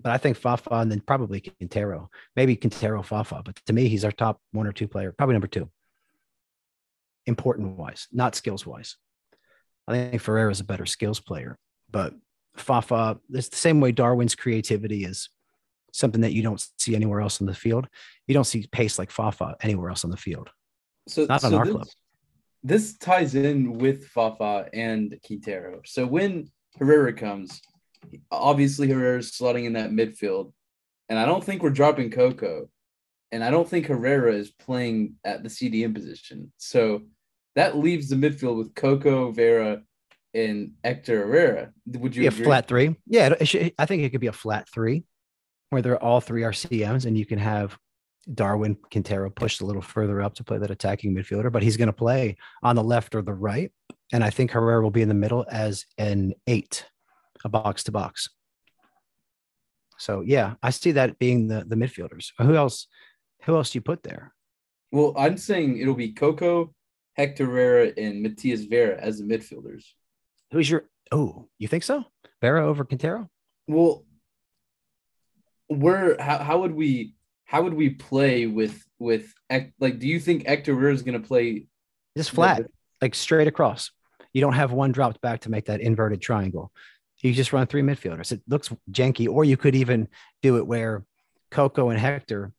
[0.00, 3.42] But I think Fafa and then probably Quintero, maybe Quintero Fafa.
[3.44, 5.70] But to me, he's our top one or two player, probably number two.
[7.26, 8.96] Important wise, not skills wise.
[9.86, 11.58] I think Ferreira is a better skills player,
[11.90, 12.14] but
[12.56, 15.28] Fafa, it's the same way Darwin's creativity is
[15.92, 17.86] something that you don't see anywhere else on the field.
[18.26, 20.50] You don't see pace like Fafa anywhere else on the field.
[21.06, 21.86] so, Not on our this, club.
[22.62, 25.82] This ties in with Fafa and Quintero.
[25.84, 27.60] So when Herrera comes,
[28.30, 30.52] obviously Herrera's slotting in that midfield,
[31.08, 32.68] and I don't think we're dropping Coco,
[33.30, 36.52] and I don't think Herrera is playing at the CDM position.
[36.56, 37.02] So
[37.54, 39.82] that leaves the midfield with Coco, Vera,
[40.34, 41.70] and Hector Herrera.
[41.86, 42.96] Would you Be a flat three.
[43.06, 45.04] Yeah, should, I think it could be a flat three
[45.70, 47.78] where they're all three are CMs and you can have
[48.32, 51.88] Darwin Quintero pushed a little further up to play that attacking midfielder, but he's going
[51.88, 53.70] to play on the left or the right.
[54.12, 56.86] And I think Herrera will be in the middle as an eight,
[57.44, 58.30] a box to box.
[59.98, 62.32] So yeah, I see that being the the midfielders.
[62.38, 62.88] Who else?
[63.44, 64.34] Who else do you put there?
[64.90, 66.74] Well, I'm saying it'll be Coco,
[67.14, 69.84] Hector Herrera, and Matias Vera as the midfielders.
[70.50, 70.84] Who's your?
[71.12, 72.04] Oh, you think so?
[72.40, 73.30] Vera over Quintero?
[73.66, 74.04] Well,
[75.68, 79.32] where how, how would we how would we play with with
[79.78, 81.66] like do you think Hector Herrera is going to play
[82.16, 82.66] just flat,
[83.00, 83.90] like straight across?
[84.32, 86.72] You don't have one dropped back to make that inverted triangle.
[87.22, 88.32] You just run three midfielders.
[88.32, 90.08] It looks janky, or you could even
[90.42, 91.04] do it where
[91.50, 92.52] Coco and Hector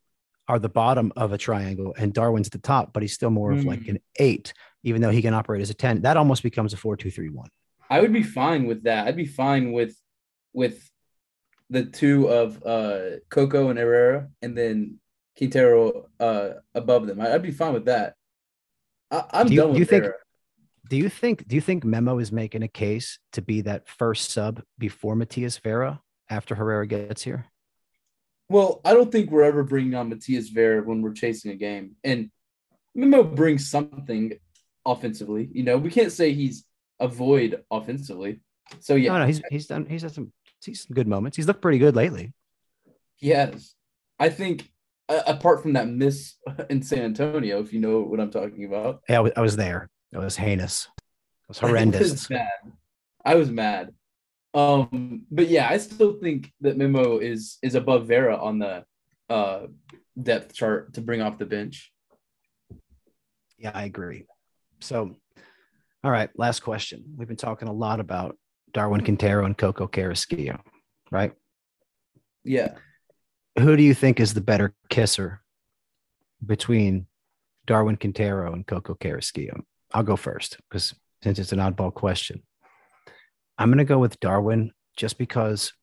[0.47, 3.59] are the bottom of a triangle and Darwin's the top, but he's still more mm.
[3.59, 3.91] of like hmm.
[3.91, 6.01] an eight, even though he can operate as a 10.
[6.01, 7.49] That almost becomes a four, two, three, one.
[7.89, 9.07] I would be fine with that.
[9.07, 9.95] I'd be fine with
[10.53, 10.89] with
[11.69, 14.99] the two of uh Coco and Herrera and then
[15.37, 17.21] Quintero uh above them.
[17.21, 18.15] I'd be fine with that.
[19.11, 20.13] I, am do you, done with do you think
[20.89, 24.31] do you think do you think Memo is making a case to be that first
[24.31, 27.45] sub before Matias Vera after Herrera gets here?
[28.49, 31.95] Well, I don't think we're ever bringing on Matias Vera when we're chasing a game.
[32.03, 32.29] And
[32.93, 34.33] Memo brings something
[34.85, 35.49] offensively.
[35.51, 36.63] You know, we can't say he's
[36.99, 38.39] a void offensively.
[38.79, 40.31] So yeah, no, no, he's he's done he's had some
[40.63, 41.37] he's some good moments.
[41.37, 42.33] He's looked pretty good lately.
[43.15, 43.73] He has.
[44.19, 44.69] I think
[45.09, 46.35] uh, apart from that miss
[46.69, 49.01] in San Antonio, if you know what I'm talking about.
[49.09, 49.89] Yeah, I was, I was there.
[50.11, 50.87] It was heinous.
[50.95, 52.07] It was horrendous.
[52.07, 52.73] It was mad.
[53.23, 53.91] I was mad.
[54.55, 58.85] Um, but yeah, I still think that Memo is is above Vera on the
[59.29, 59.67] uh
[60.21, 61.91] depth chart to bring off the bench.
[63.57, 64.25] Yeah, I agree.
[64.79, 65.15] So,
[66.03, 67.03] all right, last question.
[67.17, 68.37] We've been talking a lot about
[68.73, 70.59] Darwin Quintero and Coco Carrasquilla,
[71.11, 71.33] right?
[72.43, 72.75] Yeah.
[73.59, 75.41] Who do you think is the better kisser
[76.45, 77.07] between
[77.65, 79.61] Darwin Quintero and Coco Carrasquilla?
[79.93, 80.93] I'll go first because
[81.23, 82.43] since it's an oddball question,
[83.57, 85.73] I'm going to go with Darwin just because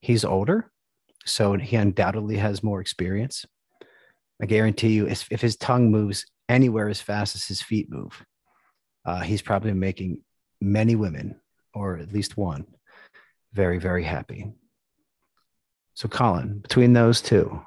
[0.00, 0.70] he's older.
[1.24, 3.44] So he undoubtedly has more experience.
[4.40, 8.24] I guarantee you, if, if his tongue moves anywhere as fast as his feet move,
[9.04, 10.22] uh, he's probably making
[10.60, 11.40] many women,
[11.74, 12.66] or at least one,
[13.52, 14.52] very, very happy.
[15.94, 17.62] So, Colin, between those two,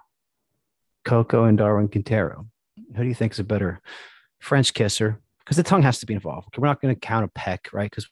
[1.04, 2.46] Coco and Darwin Quintero,
[2.96, 3.82] who do you think is a better
[4.40, 6.58] French kisser because the tongue has to be involved.
[6.58, 7.90] We're not going to count a peck, right?
[7.90, 8.08] Because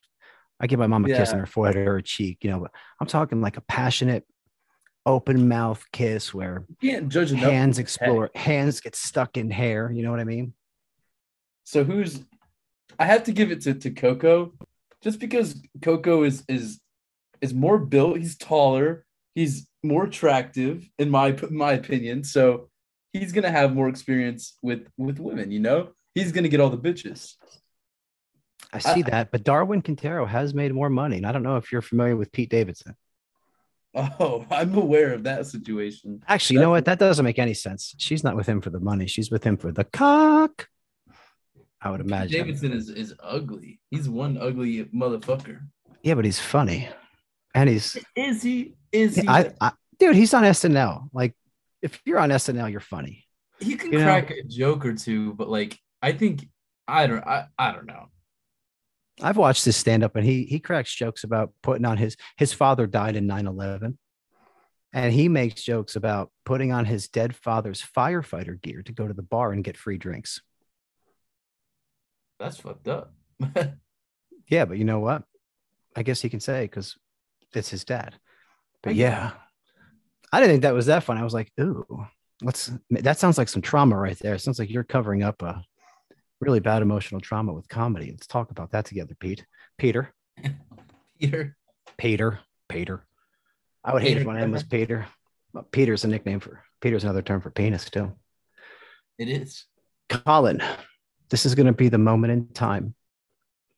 [0.59, 1.17] I give my mom a yeah.
[1.17, 2.59] kiss on her forehead or her cheek, you know.
[2.59, 4.25] But I'm talking like a passionate,
[5.05, 9.91] open mouth kiss where you can't judge hands explore, hands get stuck in hair.
[9.91, 10.53] You know what I mean?
[11.63, 12.23] So who's?
[12.99, 14.53] I have to give it to to Coco,
[15.01, 16.79] just because Coco is is
[17.41, 18.17] is more built.
[18.17, 19.05] He's taller.
[19.35, 22.23] He's more attractive in my my opinion.
[22.23, 22.69] So
[23.13, 25.51] he's gonna have more experience with with women.
[25.51, 27.35] You know he's going to get all the bitches.
[28.73, 31.43] I uh, see I, that, but Darwin Quintero has made more money, and I don't
[31.43, 32.95] know if you're familiar with Pete Davidson.
[33.95, 36.23] Oh, I'm aware of that situation.
[36.27, 36.85] Actually, you know what?
[36.85, 37.95] That doesn't make any sense.
[37.97, 39.07] She's not with him for the money.
[39.07, 40.67] She's with him for the cock.
[41.81, 42.29] I would imagine.
[42.29, 43.79] Pete Davidson is, is ugly.
[43.91, 45.61] He's one ugly motherfucker.
[46.01, 46.89] Yeah, but he's funny.
[47.53, 51.09] And he's is he is he I, I, dude, he's on SNL.
[51.11, 51.35] Like
[51.81, 53.25] if you're on SNL, you're funny.
[53.59, 54.35] He can you crack know?
[54.37, 56.47] a joke or two, but like I think
[56.87, 58.09] I don't I, I don't know.
[59.21, 62.53] I've watched his stand up and he he cracks jokes about putting on his his
[62.53, 63.97] father died in 9/11
[64.93, 69.13] and he makes jokes about putting on his dead father's firefighter gear to go to
[69.13, 70.41] the bar and get free drinks.
[72.39, 73.13] That's fucked up.
[74.47, 75.23] yeah, but you know what?
[75.95, 76.97] I guess he can say cuz
[77.53, 78.15] it's his dad.
[78.83, 79.31] But yeah.
[80.31, 81.17] I didn't think that was that fun.
[81.17, 82.05] I was like, "Ooh,
[82.41, 84.35] let's that sounds like some trauma right there.
[84.35, 85.63] It sounds like you're covering up a
[86.39, 88.11] really bad emotional trauma with comedy.
[88.11, 89.45] Let's talk about that together, Pete.
[89.77, 90.13] Peter.
[91.19, 91.57] Peter.
[91.97, 92.39] Peter.
[92.69, 93.05] Peter.
[93.83, 95.07] I would hate if my name was Peter.
[95.53, 98.13] But Peter's a nickname for Peter's another term for penis too.
[99.17, 99.65] It is.
[100.09, 100.61] Colin,
[101.29, 102.93] this is going to be the moment in time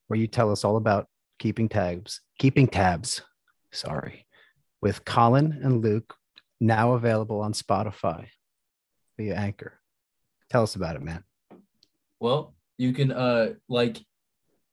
[0.07, 1.07] where you tell us all about
[1.37, 3.21] keeping tabs, keeping tabs.
[3.71, 4.25] Sorry,
[4.81, 6.15] with Colin and Luke
[6.59, 8.27] now available on Spotify
[9.17, 9.79] via Anchor.
[10.49, 11.23] Tell us about it, man.
[12.19, 13.97] Well, you can uh like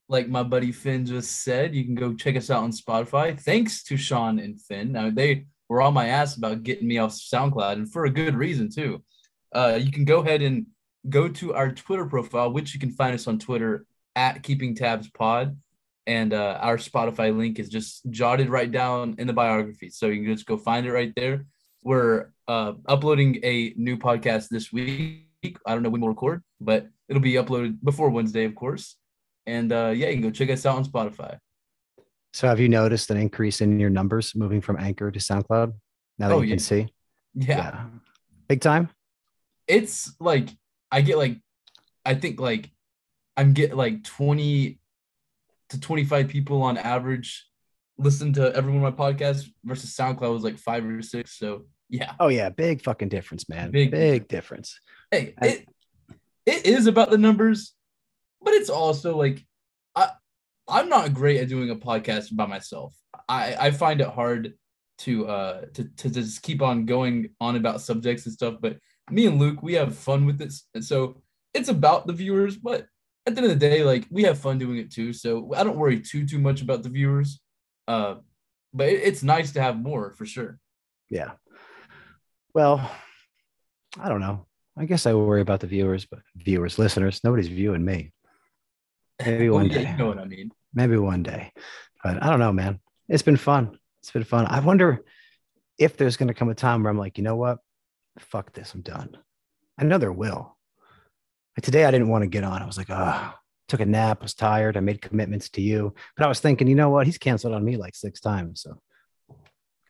[0.08, 3.38] like my buddy Finn just said, you can go check us out on Spotify.
[3.38, 4.92] Thanks to Sean and Finn.
[4.92, 8.36] Now they were on my ass about getting me off SoundCloud, and for a good
[8.36, 9.02] reason too.
[9.52, 10.66] Uh, you can go ahead and
[11.08, 13.84] go to our Twitter profile, which you can find us on Twitter
[14.14, 15.56] at Keeping Tabs Pod,
[16.06, 20.22] and uh, our Spotify link is just jotted right down in the biography, so you
[20.22, 21.46] can just go find it right there.
[21.82, 25.25] We're uh, uploading a new podcast this week.
[25.44, 28.96] I don't know when we'll record, but It'll be uploaded before Wednesday, of course.
[29.46, 31.38] And uh, yeah, you can go check us out on Spotify.
[32.32, 35.72] So, have you noticed an increase in your numbers moving from Anchor to SoundCloud?
[36.18, 36.52] Now that Oh, you yeah.
[36.54, 36.88] can see.
[37.34, 37.84] Yeah.
[38.48, 38.88] Big time.
[39.68, 40.48] It's like
[40.90, 41.36] I get like
[42.04, 42.70] I think like
[43.36, 44.80] I'm getting like 20
[45.68, 47.46] to 25 people on average
[47.98, 51.38] listen to every one of my podcasts versus SoundCloud was like five or six.
[51.38, 52.14] So yeah.
[52.18, 53.70] Oh yeah, big fucking difference, man.
[53.70, 54.80] Big Big, difference.
[55.10, 55.68] Hey, I- it
[56.46, 57.74] it is about the numbers,
[58.42, 59.44] but it's also like
[59.94, 60.10] I
[60.68, 62.94] I'm not great at doing a podcast by myself.
[63.28, 64.54] I I find it hard
[64.98, 68.56] to uh to to just keep on going on about subjects and stuff.
[68.60, 68.78] But
[69.10, 71.22] me and Luke, we have fun with this, and so
[71.54, 72.56] it's about the viewers.
[72.56, 72.86] But
[73.26, 75.12] at the end of the day, like we have fun doing it too.
[75.12, 77.40] So I don't worry too too much about the viewers.
[77.88, 78.16] Uh,
[78.74, 80.58] but it, it's nice to have more for sure.
[81.10, 81.32] Yeah.
[82.54, 82.90] Well,
[83.98, 84.45] I don't know.
[84.78, 88.12] I guess I worry about the viewers, but viewers, listeners, nobody's viewing me.
[89.24, 89.90] Maybe one yeah, day.
[89.90, 90.50] you know what I mean.
[90.74, 91.52] Maybe one day.
[92.04, 92.80] But I don't know, man.
[93.08, 93.78] It's been fun.
[94.02, 94.46] It's been fun.
[94.46, 95.02] I wonder
[95.78, 97.58] if there's going to come a time where I'm like, you know what?
[98.18, 98.74] Fuck this.
[98.74, 99.16] I'm done.
[99.78, 100.56] I know there will.
[101.56, 102.62] Like today, I didn't want to get on.
[102.62, 104.76] I was like, ah, took a nap, was tired.
[104.76, 105.94] I made commitments to you.
[106.16, 107.06] But I was thinking, you know what?
[107.06, 108.62] He's canceled on me like six times.
[108.62, 108.80] So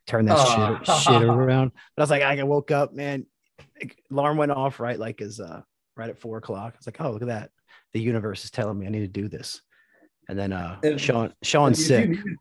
[0.06, 1.72] turn that shit, shit around.
[1.96, 3.26] But I was like, I woke up, man.
[4.10, 5.62] Alarm went off right like as uh
[5.96, 6.74] right at four o'clock.
[6.76, 7.50] It's like, oh, look at that.
[7.92, 9.60] The universe is telling me I need to do this.
[10.28, 12.08] And then uh If- Sean Sean's If you sick.
[12.10, 12.36] needed-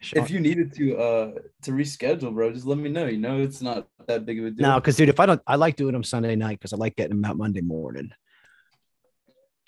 [0.00, 1.30] Sean- if you needed to uh
[1.62, 3.06] to reschedule, bro, just let me know.
[3.06, 4.66] You know, it's not that big of a deal.
[4.68, 6.96] No, because dude, if I don't, I like doing them Sunday night because I like
[6.96, 8.10] getting them out Monday morning.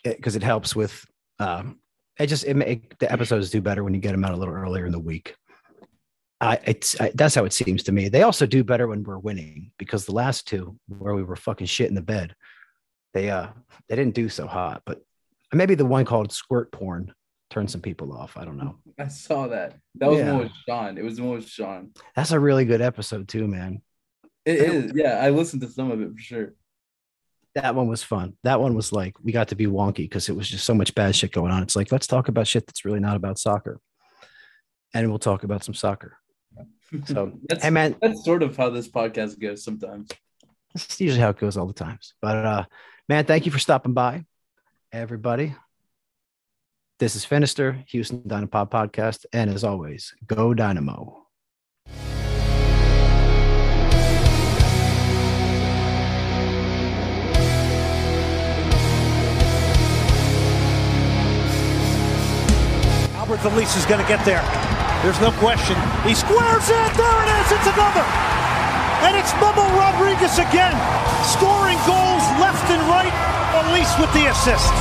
[0.03, 1.07] Because it, helps with,
[1.39, 1.79] um,
[2.19, 4.53] it just it make the episodes do better when you get them out a little
[4.55, 5.35] earlier in the week.
[6.49, 8.09] I it's I, that's how it seems to me.
[8.09, 11.67] They also do better when we're winning because the last two where we were fucking
[11.67, 12.35] shit in the bed,
[13.13, 13.49] they uh
[13.89, 14.83] they didn't do so hot.
[14.87, 15.03] But
[15.53, 17.15] maybe the one called squirt porn
[17.51, 18.37] turned some people off.
[18.37, 18.77] I don't know.
[18.99, 19.75] I saw that.
[19.97, 20.39] That was Yeah.
[20.39, 20.99] with Sean.
[20.99, 21.91] It was with Sean.
[22.17, 23.83] That's a really good episode too, man.
[24.45, 24.93] It is.
[24.95, 26.55] Yeah, I listened to some of it for sure.
[27.55, 28.37] that one was fun.
[28.43, 30.95] That one was like we got to be wonky because it was just so much
[30.95, 31.63] bad shit going on.
[31.63, 33.81] It's like let's talk about shit that's really not about soccer,
[34.93, 36.19] and we'll talk about some soccer.
[37.07, 40.11] So, that's, hey man, that's sort of how this podcast goes sometimes.
[40.75, 42.15] that's usually how it goes all the times.
[42.21, 42.65] But uh,
[43.09, 44.25] man, thank you for stopping by,
[44.93, 45.55] everybody.
[46.99, 51.27] This is Finister, Houston Dynapod podcast, and as always, go Dynamo.
[63.17, 64.84] Albert Elis is going to get there.
[65.05, 65.77] There's no question.
[66.03, 66.91] He squares it.
[66.97, 67.53] There it is.
[67.53, 68.01] It's another.
[69.05, 70.73] And it's Memo Rodriguez again,
[71.23, 73.13] scoring goals left and right.
[73.53, 74.73] Elis with the assist.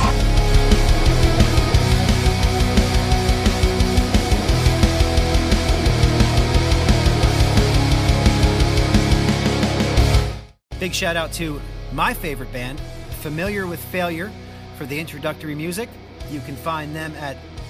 [10.80, 11.60] Big shout out to
[11.92, 12.80] my favorite band,
[13.20, 14.32] Familiar with Failure,
[14.78, 15.90] for the introductory music.
[16.30, 17.36] You can find them at